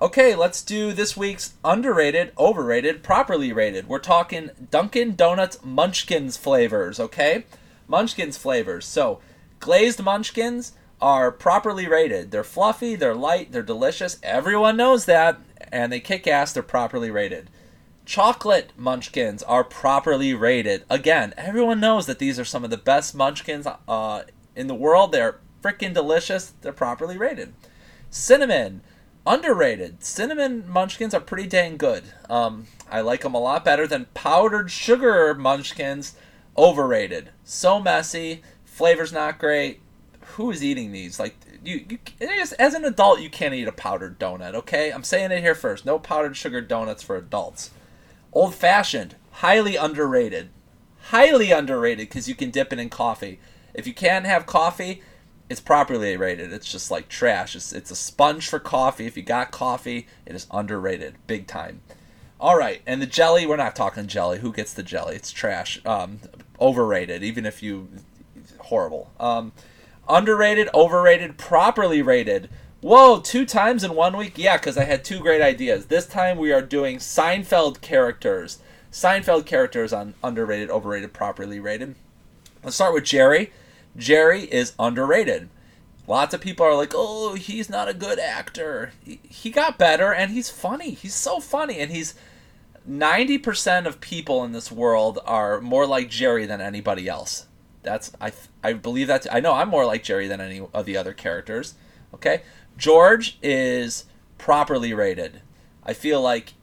Okay, 0.00 0.34
let's 0.34 0.62
do 0.62 0.92
this 0.92 1.16
week's 1.16 1.52
underrated, 1.64 2.32
overrated, 2.36 3.04
properly 3.04 3.52
rated. 3.52 3.86
We're 3.86 4.00
talking 4.00 4.50
Dunkin' 4.70 5.14
Donuts 5.14 5.62
Munchkins 5.62 6.36
flavors, 6.36 6.98
okay? 6.98 7.44
Munchkins 7.86 8.36
flavors. 8.36 8.86
So, 8.86 9.20
glazed 9.60 10.02
Munchkins 10.02 10.72
are 11.00 11.32
properly 11.32 11.88
rated. 11.88 12.30
They're 12.30 12.44
fluffy, 12.44 12.94
they're 12.94 13.14
light, 13.14 13.50
they're 13.50 13.62
delicious. 13.62 14.18
Everyone 14.22 14.76
knows 14.76 15.04
that, 15.06 15.40
and 15.72 15.92
they 15.92 16.00
kick 16.00 16.26
ass, 16.26 16.52
they're 16.52 16.62
properly 16.62 17.10
rated. 17.10 17.50
Chocolate 18.04 18.72
munchkins 18.76 19.42
are 19.42 19.64
properly 19.64 20.34
rated. 20.34 20.84
Again, 20.90 21.34
everyone 21.36 21.80
knows 21.80 22.06
that 22.06 22.18
these 22.18 22.38
are 22.38 22.44
some 22.44 22.64
of 22.64 22.70
the 22.70 22.76
best 22.76 23.14
munchkins 23.14 23.66
uh, 23.88 24.22
in 24.54 24.66
the 24.66 24.74
world. 24.74 25.12
They're 25.12 25.38
freaking 25.62 25.94
delicious. 25.94 26.52
They're 26.60 26.72
properly 26.72 27.16
rated. 27.16 27.54
Cinnamon, 28.10 28.82
underrated. 29.26 30.04
Cinnamon 30.04 30.64
munchkins 30.68 31.14
are 31.14 31.20
pretty 31.20 31.48
dang 31.48 31.76
good. 31.76 32.04
Um, 32.28 32.66
I 32.90 33.00
like 33.00 33.22
them 33.22 33.34
a 33.34 33.40
lot 33.40 33.64
better 33.64 33.86
than 33.86 34.06
powdered 34.14 34.70
sugar 34.70 35.34
munchkins. 35.34 36.14
Overrated. 36.56 37.30
So 37.44 37.80
messy. 37.80 38.42
Flavor's 38.64 39.12
not 39.12 39.38
great. 39.38 39.80
Who 40.36 40.50
is 40.50 40.62
eating 40.64 40.92
these? 40.92 41.18
Like 41.20 41.36
you, 41.64 41.84
you 41.88 41.98
as 42.30 42.74
an 42.74 42.84
adult, 42.84 43.20
you 43.20 43.30
can't 43.30 43.54
eat 43.54 43.68
a 43.68 43.72
powdered 43.72 44.18
donut. 44.18 44.54
Okay, 44.54 44.90
I'm 44.90 45.04
saying 45.04 45.30
it 45.30 45.40
here 45.40 45.54
first. 45.54 45.84
No 45.84 45.98
powdered 45.98 46.36
sugar 46.36 46.60
donuts 46.60 47.02
for 47.02 47.16
adults. 47.16 47.70
Old 48.32 48.54
fashioned, 48.54 49.16
highly 49.30 49.76
underrated. 49.76 50.50
Highly 51.06 51.50
underrated 51.50 52.08
because 52.08 52.28
you 52.28 52.34
can 52.34 52.50
dip 52.50 52.72
it 52.72 52.78
in 52.78 52.88
coffee. 52.88 53.40
If 53.74 53.86
you 53.86 53.94
can't 53.94 54.24
have 54.24 54.46
coffee, 54.46 55.02
it's 55.50 55.60
properly 55.60 56.16
rated. 56.16 56.52
It's 56.52 56.70
just 56.70 56.90
like 56.90 57.08
trash. 57.08 57.54
It's, 57.54 57.72
it's 57.72 57.90
a 57.90 57.96
sponge 57.96 58.48
for 58.48 58.58
coffee. 58.58 59.06
If 59.06 59.16
you 59.16 59.22
got 59.22 59.50
coffee, 59.50 60.06
it 60.24 60.34
is 60.34 60.46
underrated, 60.50 61.16
big 61.26 61.46
time. 61.46 61.82
All 62.42 62.58
right, 62.58 62.82
and 62.88 63.00
the 63.00 63.06
jelly, 63.06 63.46
we're 63.46 63.54
not 63.54 63.76
talking 63.76 64.08
jelly. 64.08 64.40
Who 64.40 64.52
gets 64.52 64.72
the 64.72 64.82
jelly? 64.82 65.14
It's 65.14 65.30
trash. 65.30 65.80
Um, 65.86 66.18
overrated, 66.60 67.22
even 67.22 67.46
if 67.46 67.62
you. 67.62 67.86
Horrible. 68.58 69.12
Um, 69.20 69.52
underrated, 70.08 70.68
overrated, 70.74 71.38
properly 71.38 72.02
rated. 72.02 72.50
Whoa, 72.80 73.20
two 73.20 73.46
times 73.46 73.84
in 73.84 73.94
one 73.94 74.16
week? 74.16 74.36
Yeah, 74.36 74.56
because 74.56 74.76
I 74.76 74.82
had 74.82 75.04
two 75.04 75.20
great 75.20 75.40
ideas. 75.40 75.86
This 75.86 76.04
time 76.04 76.36
we 76.36 76.52
are 76.52 76.60
doing 76.60 76.96
Seinfeld 76.98 77.80
characters. 77.80 78.58
Seinfeld 78.90 79.46
characters 79.46 79.92
on 79.92 80.14
underrated, 80.24 80.68
overrated, 80.68 81.12
properly 81.12 81.60
rated. 81.60 81.94
Let's 82.64 82.74
start 82.74 82.92
with 82.92 83.04
Jerry. 83.04 83.52
Jerry 83.96 84.52
is 84.52 84.72
underrated. 84.80 85.48
Lots 86.08 86.34
of 86.34 86.40
people 86.40 86.66
are 86.66 86.74
like, 86.74 86.92
oh, 86.92 87.34
he's 87.34 87.70
not 87.70 87.88
a 87.88 87.94
good 87.94 88.18
actor. 88.18 88.90
He, 89.04 89.20
he 89.22 89.50
got 89.50 89.78
better 89.78 90.12
and 90.12 90.32
he's 90.32 90.50
funny. 90.50 90.90
He's 90.90 91.14
so 91.14 91.38
funny. 91.38 91.78
And 91.78 91.92
he's 91.92 92.16
90% 92.88 93.86
of 93.86 94.00
people 94.00 94.44
in 94.44 94.52
this 94.52 94.72
world 94.72 95.18
are 95.24 95.60
more 95.60 95.86
like 95.86 96.10
Jerry 96.10 96.46
than 96.46 96.60
anybody 96.60 97.08
else. 97.08 97.46
That's, 97.82 98.12
I, 98.20 98.32
I 98.62 98.72
believe 98.74 99.08
that. 99.08 99.26
I 99.32 99.40
know 99.40 99.54
I'm 99.54 99.68
more 99.68 99.84
like 99.84 100.02
Jerry 100.02 100.28
than 100.28 100.40
any 100.40 100.60
of 100.72 100.86
the 100.86 100.96
other 100.96 101.12
characters. 101.12 101.74
Okay? 102.14 102.42
George 102.76 103.38
is 103.42 104.04
properly 104.38 104.94
rated. 104.94 105.40
I 105.84 105.92
feel 105.92 106.20
like 106.20 106.54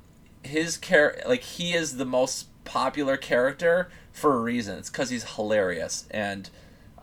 his 0.44 0.78
char- 0.78 1.18
like 1.28 1.42
he 1.42 1.74
is 1.74 1.98
the 1.98 2.06
most 2.06 2.48
popular 2.64 3.18
character 3.18 3.90
for 4.12 4.36
a 4.36 4.40
reason. 4.40 4.78
It's 4.78 4.90
because 4.90 5.10
he's 5.10 5.36
hilarious, 5.36 6.06
and 6.12 6.50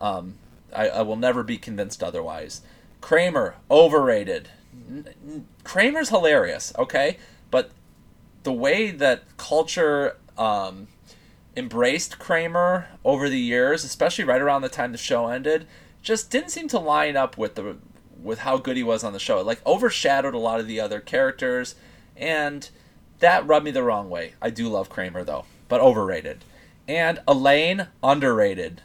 um, 0.01 0.35
I, 0.75 0.89
I, 0.89 1.03
will 1.03 1.17
never 1.17 1.43
be 1.43 1.59
convinced 1.59 2.03
otherwise. 2.03 2.63
Kramer 3.01 3.57
overrated. 3.71 4.51
Kramer's 5.65 6.11
hilarious, 6.11 6.73
okay, 6.79 7.19
the 8.47 8.53
way 8.53 8.93
that 8.93 9.25
culture 9.37 10.17
um, 10.39 10.87
embraced 11.57 12.21
Kramer 12.21 12.87
over 13.05 13.29
the 13.29 13.41
years, 13.41 13.83
especially 13.83 14.23
right 14.23 14.41
around 14.41 14.63
the 14.63 14.69
time 14.69 14.93
the 14.93 14.99
show 14.99 15.27
ended, 15.27 15.67
just 16.01 16.31
didn't 16.31 16.51
seem 16.51 16.69
to 16.69 16.79
line 16.79 17.17
up 17.17 17.37
with 17.37 17.57
the 17.57 17.79
with 18.23 18.39
how 18.39 18.57
good 18.57 18.77
he 18.77 18.85
was 18.85 19.03
on 19.03 19.13
the 19.13 19.19
show. 19.19 19.41
It, 19.41 19.47
like 19.47 19.67
overshadowed 19.67 20.33
a 20.33 20.39
lot 20.39 20.61
of 20.61 20.69
the 20.69 20.79
other 20.79 21.01
characters, 21.01 21.75
and 22.17 22.71
that 23.19 23.45
rubbed 23.45 23.65
me 23.65 23.73
the 23.73 23.83
wrong 23.83 24.09
way. 24.09 24.35
I 24.41 24.51
do 24.51 24.69
love 24.69 24.89
Kramer 24.89 25.25
though, 25.25 25.45
but 25.67 25.81
overrated. 25.81 26.45
And 26.87 27.21
Elaine 27.27 27.89
underrated. 28.01 28.81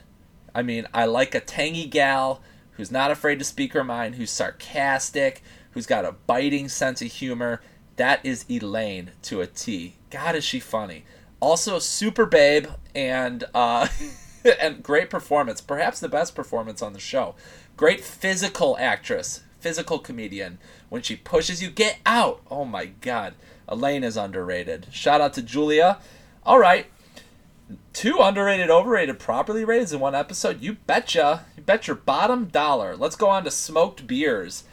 I 0.52 0.62
mean, 0.62 0.88
I 0.92 1.04
like 1.04 1.36
a 1.36 1.40
tangy 1.40 1.86
gal 1.86 2.40
who's 2.72 2.90
not 2.90 3.12
afraid 3.12 3.38
to 3.38 3.44
speak 3.44 3.74
her 3.74 3.84
mind, 3.84 4.16
who's 4.16 4.32
sarcastic, 4.32 5.40
who's 5.70 5.86
got 5.86 6.04
a 6.04 6.16
biting 6.26 6.68
sense 6.68 7.00
of 7.00 7.12
humor. 7.12 7.62
That 7.96 8.24
is 8.24 8.44
Elaine 8.48 9.12
to 9.22 9.40
a 9.40 9.46
T. 9.46 9.96
God, 10.10 10.34
is 10.34 10.44
she 10.44 10.60
funny. 10.60 11.04
Also, 11.40 11.78
super 11.78 12.26
babe 12.26 12.66
and 12.94 13.44
uh, 13.54 13.88
and 14.60 14.82
great 14.82 15.10
performance. 15.10 15.60
Perhaps 15.60 16.00
the 16.00 16.08
best 16.08 16.34
performance 16.34 16.82
on 16.82 16.92
the 16.92 17.00
show. 17.00 17.34
Great 17.76 18.02
physical 18.02 18.76
actress, 18.78 19.42
physical 19.60 19.98
comedian. 19.98 20.58
When 20.88 21.02
she 21.02 21.16
pushes 21.16 21.62
you, 21.62 21.70
get 21.70 21.98
out. 22.06 22.42
Oh 22.50 22.64
my 22.64 22.86
god. 22.86 23.34
Elaine 23.68 24.04
is 24.04 24.16
underrated. 24.16 24.86
Shout 24.90 25.20
out 25.20 25.34
to 25.34 25.42
Julia. 25.42 25.98
All 26.44 26.58
right. 26.58 26.86
Two 27.92 28.18
underrated, 28.18 28.70
overrated, 28.70 29.18
properly 29.18 29.64
rated 29.64 29.92
in 29.92 30.00
one 30.00 30.14
episode. 30.14 30.60
You 30.60 30.74
betcha. 30.74 31.46
You 31.56 31.62
bet 31.62 31.86
your 31.86 31.96
bottom 31.96 32.46
dollar. 32.46 32.96
Let's 32.96 33.16
go 33.16 33.28
on 33.28 33.44
to 33.44 33.50
smoked 33.50 34.06
beers. 34.06 34.64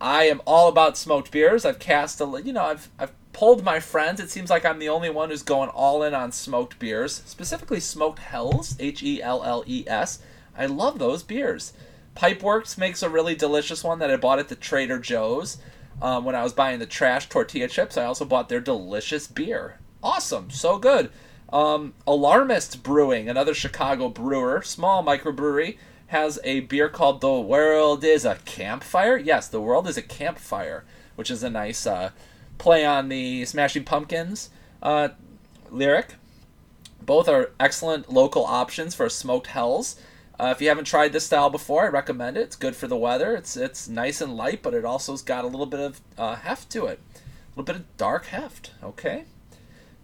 I 0.00 0.24
am 0.24 0.42
all 0.46 0.68
about 0.68 0.96
smoked 0.96 1.30
beers. 1.30 1.64
I've 1.64 1.78
cast 1.78 2.20
a, 2.20 2.42
you 2.44 2.52
know, 2.52 2.64
I've 2.64 2.88
I've 2.98 3.12
pulled 3.32 3.64
my 3.64 3.80
friends. 3.80 4.20
It 4.20 4.30
seems 4.30 4.50
like 4.50 4.64
I'm 4.64 4.78
the 4.78 4.88
only 4.88 5.10
one 5.10 5.30
who's 5.30 5.42
going 5.42 5.68
all 5.70 6.02
in 6.02 6.14
on 6.14 6.32
smoked 6.32 6.78
beers, 6.78 7.22
specifically 7.26 7.80
smoked 7.80 8.18
hells, 8.20 8.76
H 8.78 9.02
E 9.02 9.22
L 9.22 9.42
L 9.42 9.64
E 9.66 9.84
S. 9.86 10.20
I 10.56 10.66
love 10.66 10.98
those 10.98 11.22
beers. 11.22 11.72
Pipeworks 12.16 12.78
makes 12.78 13.02
a 13.02 13.08
really 13.08 13.34
delicious 13.34 13.82
one 13.82 13.98
that 13.98 14.10
I 14.10 14.16
bought 14.16 14.38
at 14.38 14.48
the 14.48 14.54
Trader 14.54 15.00
Joe's 15.00 15.58
um, 16.00 16.24
when 16.24 16.36
I 16.36 16.44
was 16.44 16.52
buying 16.52 16.78
the 16.78 16.86
trash 16.86 17.28
tortilla 17.28 17.68
chips. 17.68 17.96
I 17.96 18.04
also 18.04 18.24
bought 18.24 18.48
their 18.48 18.60
delicious 18.60 19.26
beer. 19.26 19.80
Awesome, 20.02 20.50
so 20.50 20.78
good. 20.78 21.10
Um, 21.52 21.94
Alarmist 22.06 22.82
Brewing, 22.82 23.28
another 23.28 23.54
Chicago 23.54 24.08
brewer, 24.08 24.62
small 24.62 25.04
microbrewery, 25.04 25.76
has 26.08 26.38
a 26.44 26.60
beer 26.60 26.88
called 26.88 27.20
The 27.20 27.32
World 27.40 28.04
is 28.04 28.24
a 28.24 28.36
Campfire. 28.44 29.16
Yes, 29.16 29.48
The 29.48 29.60
World 29.60 29.88
is 29.88 29.96
a 29.96 30.02
Campfire, 30.02 30.84
which 31.16 31.30
is 31.30 31.42
a 31.42 31.50
nice 31.50 31.86
uh, 31.86 32.10
play 32.58 32.84
on 32.84 33.08
the 33.08 33.44
Smashing 33.44 33.84
Pumpkins 33.84 34.50
uh, 34.82 35.08
Lyric. 35.70 36.14
Both 37.02 37.28
are 37.28 37.52
excellent 37.58 38.12
local 38.12 38.44
options 38.44 38.94
for 38.94 39.08
smoked 39.08 39.48
hells. 39.48 39.96
Uh, 40.38 40.52
if 40.54 40.60
you 40.60 40.68
haven't 40.68 40.86
tried 40.86 41.12
this 41.12 41.26
style 41.26 41.50
before, 41.50 41.84
I 41.84 41.88
recommend 41.88 42.36
it. 42.36 42.42
It's 42.42 42.56
good 42.56 42.74
for 42.74 42.86
the 42.86 42.96
weather. 42.96 43.36
It's 43.36 43.56
it's 43.56 43.88
nice 43.88 44.20
and 44.20 44.36
light, 44.36 44.62
but 44.62 44.74
it 44.74 44.84
also's 44.84 45.22
got 45.22 45.44
a 45.44 45.48
little 45.48 45.66
bit 45.66 45.80
of 45.80 46.00
uh, 46.18 46.36
heft 46.36 46.70
to 46.70 46.86
it, 46.86 46.98
a 47.14 47.50
little 47.50 47.64
bit 47.64 47.76
of 47.76 47.96
dark 47.96 48.26
heft. 48.26 48.72
Okay. 48.82 49.24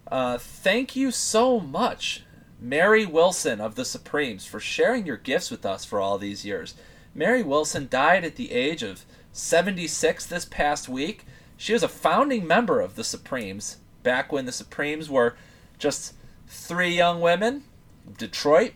Uh, 0.07 0.37
thank 0.37 0.95
you 0.95 1.11
so 1.11 1.59
much, 1.59 2.23
Mary 2.63 3.07
Wilson 3.07 3.59
of 3.59 3.73
the 3.73 3.83
Supremes, 3.83 4.45
for 4.45 4.59
sharing 4.59 5.07
your 5.07 5.17
gifts 5.17 5.49
with 5.49 5.65
us 5.65 5.83
for 5.83 5.99
all 5.99 6.19
these 6.19 6.45
years. 6.45 6.75
Mary 7.15 7.41
Wilson 7.41 7.87
died 7.89 8.23
at 8.23 8.35
the 8.35 8.51
age 8.51 8.83
of 8.83 9.03
76 9.33 10.27
this 10.27 10.45
past 10.45 10.87
week. 10.87 11.25
She 11.57 11.73
was 11.73 11.81
a 11.81 11.89
founding 11.89 12.45
member 12.45 12.79
of 12.79 12.95
the 12.95 13.03
Supremes 13.03 13.77
back 14.03 14.31
when 14.31 14.45
the 14.45 14.51
Supremes 14.51 15.09
were 15.09 15.35
just 15.79 16.13
three 16.47 16.95
young 16.95 17.19
women, 17.19 17.63
Detroit, 18.17 18.73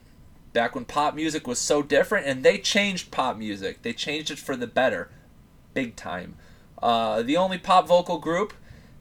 back 0.52 0.74
when 0.74 0.86
pop 0.86 1.14
music 1.14 1.46
was 1.46 1.60
so 1.60 1.84
different, 1.84 2.26
and 2.26 2.44
they 2.44 2.58
changed 2.58 3.12
pop 3.12 3.38
music. 3.38 3.84
They 3.84 3.94
changed 3.94 4.32
it 4.32 4.40
for 4.40 4.56
the 4.56 4.68
better, 4.68 5.12
big 5.76 5.96
time. 5.96 6.36
Uh, 6.82 7.22
the 7.22 7.38
only 7.38 7.60
pop 7.60 7.88
vocal 7.88 8.18
group 8.18 8.54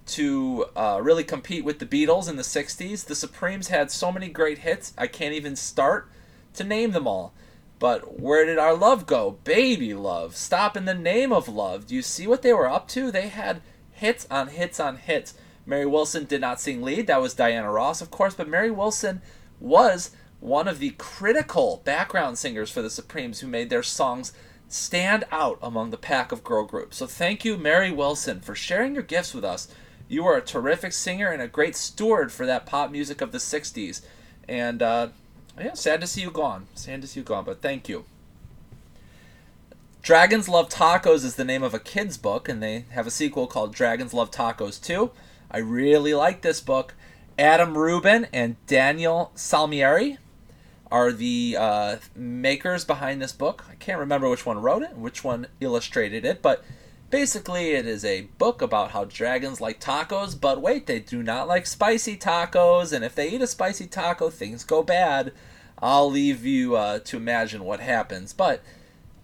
to 0.07 0.67
uh, 0.77 1.01
really 1.03 1.25
compete 1.25 1.65
with 1.65 1.79
the 1.79 1.87
Beatles 1.87 2.29
in 2.29 2.37
the 2.37 2.43
60s. 2.43 3.07
The 3.07 3.15
Supremes 3.15 3.69
had 3.69 3.91
so 3.91 4.13
many 4.13 4.29
great 4.29 4.59
hits, 4.59 4.93
I 4.99 5.07
can't 5.07 5.35
even 5.35 5.57
start 5.57 6.09
to 6.55 6.65
name 6.65 6.93
them 6.93 7.07
all. 7.07 7.33
But 7.79 8.21
where 8.21 8.45
did 8.47 8.59
our 8.59 8.75
love 8.75 9.07
go? 9.07 9.39
Baby 9.45 9.95
love. 9.95 10.37
Stop 10.37 10.77
in 10.77 10.85
the 10.85 10.95
name 10.95 11.33
of 11.33 11.49
love. 11.49 11.87
Do 11.87 11.95
you 11.95 12.03
see 12.03 12.27
what 12.27 12.43
they 12.43 12.53
were 12.53 12.69
up 12.69 12.89
to? 12.89 13.11
They 13.11 13.29
had 13.29 13.61
hits 13.93 14.27
on 14.31 14.49
hits 14.49 14.79
on 14.79 14.97
hits. 14.97 15.35
Mary 15.67 15.87
Wilson 15.87 16.25
did 16.25 16.41
not 16.41 16.61
sing 16.61 16.83
lead. 16.83 17.07
That 17.07 17.21
was 17.21 17.35
Diana 17.35 17.71
Ross, 17.71 18.01
of 18.01 18.11
course, 18.11 18.35
but 18.35 18.49
Mary 18.49 18.71
Wilson 18.71 19.23
was 19.61 20.11
one 20.41 20.69
of 20.69 20.79
the 20.79 20.91
critical 20.99 21.81
background 21.85 22.39
singers 22.39 22.71
for 22.71 22.83
the 22.83 22.91
Supremes 22.91 23.41
who 23.41 23.47
made 23.47 23.71
their 23.71 23.83
songs 23.83 24.33
stand 24.69 25.25
out 25.31 25.59
among 25.63 25.91
the 25.91 25.97
pack 25.97 26.33
of 26.33 26.45
girl 26.45 26.65
groups. 26.65 26.99
So 26.99 27.07
thank 27.07 27.45
you, 27.45 27.57
Mary 27.57 27.91
Wilson, 27.91 28.41
for 28.41 28.55
sharing 28.55 28.95
your 28.95 29.03
gifts 29.03 29.33
with 29.33 29.45
us. 29.45 29.69
You 30.09 30.27
are 30.27 30.37
a 30.37 30.43
terrific 30.43 30.93
singer 30.93 31.29
and 31.29 31.41
a 31.41 31.49
great 31.49 31.77
steward 31.77 32.31
for 32.31 32.47
that 32.47 32.67
pop 32.67 32.91
music 32.91 33.21
of 33.21 33.33
the 33.33 33.39
60s. 33.39 34.03
And 34.49 34.83
uh, 34.83 35.09
yeah, 35.59 35.75
sad 35.75 36.01
to 36.01 36.07
see 36.07 36.21
you 36.21 36.31
gone. 36.31 36.67
Sad 36.75 37.03
to 37.03 37.09
see 37.09 37.21
you 37.21 37.25
gone, 37.25 37.45
but 37.45 37.63
thank 37.63 37.89
you. 37.89 38.05
Dragons 40.03 40.51
Love 40.51 40.69
Tacos 40.69 41.25
is 41.25 41.37
the 41.37 41.47
name 41.47 41.63
of 41.63 41.73
a 41.73 41.79
kid's 41.79 42.19
book, 42.19 42.47
and 42.47 42.63
they 42.63 42.85
have 42.91 43.07
a 43.07 43.11
sequel 43.11 43.47
called 43.47 43.75
Dragons 43.75 44.13
Love 44.13 44.31
Tacos 44.31 44.79
2. 44.83 45.11
I 45.51 45.59
really 45.59 46.13
like 46.13 46.43
this 46.43 46.61
book. 46.61 46.95
Adam 47.39 47.79
Rubin 47.79 48.27
and 48.31 48.57
Daniel 48.67 49.33
Salmieri 49.35 50.19
are 50.93 51.11
the 51.11 51.57
uh, 51.59 51.97
makers 52.15 52.85
behind 52.85 53.23
this 53.23 53.33
book. 53.33 53.65
I 53.71 53.77
can't 53.77 53.99
remember 53.99 54.29
which 54.29 54.45
one 54.45 54.61
wrote 54.61 54.83
it, 54.83 54.91
and 54.91 55.03
which 55.03 55.25
one 55.25 55.47
illustrated 55.61 56.25
it, 56.27 56.43
but 56.43 56.63
basically 57.15 57.71
it 57.71 57.87
is 57.87 58.05
a 58.05 58.23
book 58.39 58.61
about 58.61 58.91
how 58.91 59.05
dragons 59.05 59.61
like 59.61 59.79
tacos, 59.79 60.35
but 60.39 60.61
wait, 60.61 60.89
they 60.89 60.99
do 60.99 61.23
not 61.23 61.47
like 61.47 61.65
spicy 61.65 62.17
tacos, 62.17 62.93
and 62.93 63.05
if 63.05 63.15
they 63.15 63.31
eat 63.31 63.41
a 63.41 63.47
spicy 63.47 63.87
taco, 63.87 64.29
things 64.29 64.65
go 64.65 64.83
bad. 64.83 65.33
I'll 65.79 66.11
leave 66.11 66.45
you 66.45 66.75
uh, 66.75 66.99
to 66.99 67.17
imagine 67.17 67.63
what 67.63 67.79
happens, 67.79 68.33
but 68.33 68.65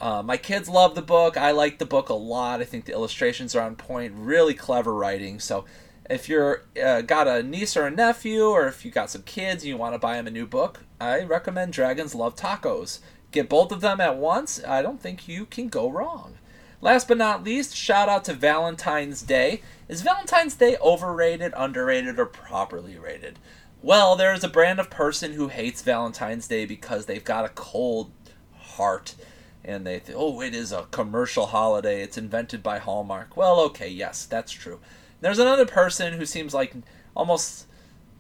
uh, 0.00 0.22
my 0.22 0.36
kids 0.36 0.68
love 0.68 0.94
the 0.94 1.02
book. 1.02 1.36
I 1.36 1.50
like 1.50 1.80
the 1.80 1.84
book 1.84 2.10
a 2.10 2.14
lot. 2.14 2.60
I 2.60 2.64
think 2.64 2.84
the 2.84 2.92
illustrations 2.92 3.56
are 3.56 3.66
on 3.66 3.74
point. 3.74 4.14
Really 4.14 4.54
clever 4.54 4.94
writing. 4.94 5.40
So 5.40 5.64
if 6.08 6.28
you're 6.28 6.62
uh, 6.80 7.00
got 7.00 7.26
a 7.26 7.42
niece 7.42 7.76
or 7.76 7.86
a 7.86 7.90
nephew, 7.90 8.44
or 8.44 8.68
if 8.68 8.84
you 8.84 8.92
got 8.92 9.10
some 9.10 9.24
kids 9.24 9.64
and 9.64 9.68
you 9.68 9.76
want 9.76 9.94
to 9.94 9.98
buy 9.98 10.14
them 10.14 10.28
a 10.28 10.30
new 10.30 10.46
book, 10.46 10.84
I 11.00 11.22
recommend 11.22 11.72
Dragons 11.72 12.14
Love 12.14 12.36
Tacos. 12.36 13.00
Get 13.32 13.48
both 13.48 13.72
of 13.72 13.80
them 13.80 14.00
at 14.00 14.16
once. 14.16 14.62
I 14.64 14.80
don't 14.80 15.00
think 15.00 15.26
you 15.26 15.44
can 15.44 15.68
go 15.68 15.90
wrong. 15.90 16.36
Last 16.82 17.08
but 17.08 17.18
not 17.18 17.44
least, 17.44 17.76
shout 17.76 18.08
out 18.08 18.24
to 18.24 18.32
Valentine's 18.32 19.20
Day. 19.20 19.60
Is 19.88 20.00
Valentine's 20.00 20.54
Day 20.54 20.76
overrated, 20.80 21.52
underrated, 21.54 22.18
or 22.18 22.26
properly 22.26 22.98
rated? 22.98 23.38
Well, 23.82 24.16
there 24.16 24.32
is 24.32 24.44
a 24.44 24.48
brand 24.48 24.80
of 24.80 24.88
person 24.88 25.32
who 25.32 25.48
hates 25.48 25.82
Valentine's 25.82 26.48
Day 26.48 26.64
because 26.64 27.06
they've 27.06 27.24
got 27.24 27.44
a 27.44 27.50
cold 27.50 28.12
heart 28.56 29.14
and 29.62 29.86
they 29.86 29.98
think, 29.98 30.16
oh, 30.18 30.40
it 30.40 30.54
is 30.54 30.72
a 30.72 30.86
commercial 30.90 31.46
holiday. 31.46 32.02
It's 32.02 32.16
invented 32.16 32.62
by 32.62 32.78
Hallmark. 32.78 33.36
Well, 33.36 33.60
okay, 33.60 33.88
yes, 33.88 34.24
that's 34.24 34.52
true. 34.52 34.80
There's 35.20 35.38
another 35.38 35.66
person 35.66 36.14
who 36.14 36.24
seems 36.24 36.54
like 36.54 36.74
almost 37.14 37.66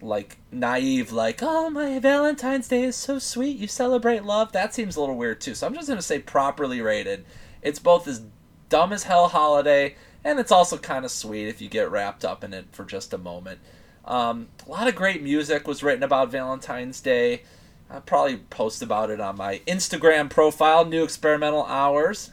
like 0.02 0.36
naive, 0.52 1.12
like, 1.12 1.40
oh, 1.42 1.70
my 1.70 1.98
Valentine's 1.98 2.68
Day 2.68 2.82
is 2.82 2.96
so 2.96 3.18
sweet. 3.18 3.56
You 3.56 3.68
celebrate 3.68 4.24
love. 4.24 4.52
That 4.52 4.74
seems 4.74 4.96
a 4.96 5.00
little 5.00 5.16
weird 5.16 5.40
too. 5.40 5.54
So 5.54 5.66
I'm 5.66 5.74
just 5.74 5.86
going 5.86 5.98
to 5.98 6.02
say 6.02 6.18
properly 6.18 6.82
rated. 6.82 7.24
It's 7.62 7.78
both 7.78 8.04
this 8.04 8.20
dumb 8.70 8.94
as 8.94 9.02
hell 9.02 9.28
holiday, 9.28 9.94
and 10.24 10.38
it's 10.38 10.50
also 10.50 10.78
kind 10.78 11.04
of 11.04 11.10
sweet 11.10 11.48
if 11.48 11.60
you 11.60 11.68
get 11.68 11.90
wrapped 11.90 12.24
up 12.24 12.42
in 12.42 12.54
it 12.54 12.64
for 12.72 12.84
just 12.86 13.12
a 13.12 13.18
moment. 13.18 13.58
Um, 14.06 14.48
a 14.66 14.70
lot 14.70 14.88
of 14.88 14.94
great 14.94 15.22
music 15.22 15.68
was 15.68 15.82
written 15.82 16.02
about 16.02 16.30
Valentine's 16.30 17.00
Day. 17.02 17.42
I'll 17.90 18.00
probably 18.00 18.38
post 18.38 18.82
about 18.82 19.10
it 19.10 19.20
on 19.20 19.36
my 19.36 19.60
Instagram 19.66 20.30
profile, 20.30 20.84
New 20.84 21.04
Experimental 21.04 21.66
Hours. 21.66 22.30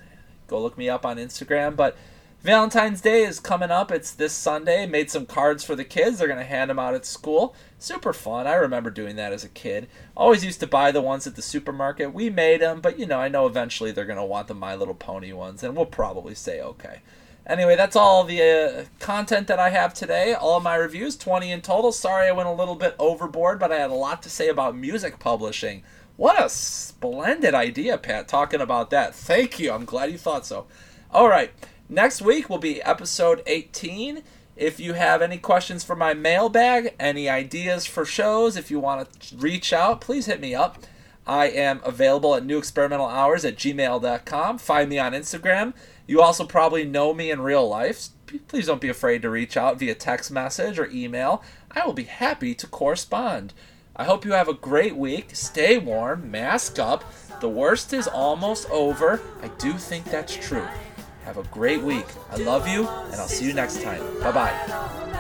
Go 0.47 0.62
look 0.62 0.78
me 0.78 0.88
up 0.88 1.06
on 1.06 1.17
Instagram. 1.17 1.76
But 1.76 1.97
Valentine's 2.43 3.02
Day 3.02 3.23
is 3.23 3.39
coming 3.39 3.71
up. 3.71 3.91
It's 3.91 4.12
this 4.12 4.32
Sunday. 4.32 4.86
Made 4.86 5.10
some 5.10 5.26
cards 5.26 5.63
for 5.63 5.76
the 5.76 5.84
kids. 5.84 6.19
They're 6.19 6.28
going 6.28 6.39
to 6.39 6.45
hand 6.45 6.69
them 6.69 6.78
out 6.78 6.93
at 6.93 7.06
school. 7.06 7.56
Super 7.80 8.13
fun. 8.13 8.45
I 8.45 8.54
remember 8.54 8.91
doing 8.91 9.15
that 9.15 9.34
as 9.34 9.43
a 9.43 9.50
kid. 9.50 9.88
Always 10.15 10.45
used 10.45 10.60
to 10.60 10.67
buy 10.67 10.91
the 10.91 11.02
ones 11.02 11.26
at 11.26 11.36
the 11.36 11.41
supermarket. 11.41 12.13
We 12.13 12.30
made 12.30 12.62
them, 12.62 12.80
but 12.80 13.00
you 13.00 13.08
know, 13.08 13.19
I 13.19 13.28
know 13.28 13.47
eventually 13.47 13.91
they're 13.91 14.06
going 14.06 14.19
to 14.19 14.23
want 14.23 14.47
the 14.47 14.54
My 14.54 14.76
Little 14.76 14.93
Pony 14.93 15.34
ones, 15.34 15.63
and 15.63 15.76
we'll 15.76 15.88
probably 15.88 16.36
say 16.36 16.62
okay. 16.62 17.02
Anyway, 17.47 17.76
that's 17.76 17.95
all 17.95 18.23
the 18.23 18.41
uh, 18.41 18.86
content 19.00 19.47
that 19.47 19.58
I 19.60 19.69
have 19.69 19.93
today. 19.93 20.34
All 20.34 20.60
my 20.60 20.76
reviews, 20.76 21.17
20 21.17 21.52
in 21.52 21.62
total. 21.62 21.91
Sorry 21.91 22.28
I 22.28 22.34
went 22.34 22.50
a 22.50 22.54
little 22.54 22.76
bit 22.76 22.95
overboard, 23.00 23.58
but 23.58 23.71
I 23.71 23.78
had 23.78 23.89
a 23.89 23.95
lot 23.95 24.21
to 24.23 24.30
say 24.30 24.47
about 24.47 24.78
music 24.78 25.17
publishing. 25.17 25.82
What 26.17 26.43
a 26.43 26.50
splendid 26.50 27.56
idea, 27.56 27.97
Pat, 27.97 28.28
talking 28.28 28.62
about 28.62 28.89
that. 28.91 29.15
Thank 29.15 29.60
you. 29.60 29.71
I'm 29.71 29.86
glad 29.86 30.12
you 30.12 30.17
thought 30.17 30.45
so. 30.45 30.67
All 31.10 31.30
right. 31.30 31.52
Next 31.89 32.21
week 32.21 32.50
will 32.50 32.58
be 32.58 32.82
episode 32.82 33.41
18. 33.47 34.21
If 34.58 34.78
you 34.78 34.93
have 34.93 35.21
any 35.21 35.38
questions 35.38 35.86
for 35.86 35.95
my 35.95 36.13
mailbag, 36.13 36.93
any 37.00 37.30
ideas 37.30 37.86
for 37.86 38.04
shows, 38.04 38.58
if 38.58 38.69
you 38.69 38.78
want 38.78 39.10
to 39.21 39.38
reach 39.38 39.71
out, 39.71 40.02
please 40.02 40.26
hit 40.26 40.41
me 40.41 40.54
up. 40.54 40.84
I 41.26 41.47
am 41.47 41.80
available 41.86 42.36
at 42.36 42.43
newexperimentalhours 42.43 43.47
at 43.47 43.56
gmail.com. 43.56 44.58
Find 44.58 44.89
me 44.89 45.00
on 45.00 45.13
Instagram. 45.13 45.73
You 46.08 46.21
also 46.21 46.45
probably 46.45 46.84
know 46.84 47.13
me 47.13 47.32
in 47.32 47.39
real 47.39 47.67
life. 47.67 48.10
Please 48.50 48.65
don't 48.65 48.82
be 48.82 48.89
afraid 48.89 49.21
to 49.21 49.30
reach 49.30 49.56
out 49.56 49.80
via 49.80 49.95
text 49.95 50.30
message 50.30 50.78
or 50.78 50.89
email. 50.89 51.41
I 51.71 51.86
will 51.86 51.93
be 51.93 52.04
happy 52.04 52.54
to 52.56 52.67
correspond. 52.67 53.54
I 53.95 54.04
hope 54.04 54.26
you 54.26 54.34
have 54.34 54.50
a 54.50 54.54
great 54.54 54.97
week. 54.97 55.30
Stay 55.34 55.78
warm, 55.78 56.30
mask 56.30 56.80
up. 56.80 57.06
The 57.39 57.50
worst 57.50 57.93
is 57.93 58.08
almost 58.08 58.69
over. 58.69 59.21
I 59.41 59.47
do 59.47 59.73
think 59.73 60.06
that's 60.06 60.36
true. 60.36 60.67
Have 61.28 61.38
a 61.38 61.44
great 61.52 61.82
week. 61.82 62.06
I 62.32 62.38
love 62.38 62.70
you, 62.70 62.88
and 62.88 63.16
I'll 63.16 63.28
see 63.28 63.44
you 63.44 63.54
next 63.54 63.82
time. 63.84 64.02
Bye 64.22 64.32
bye. 64.32 65.18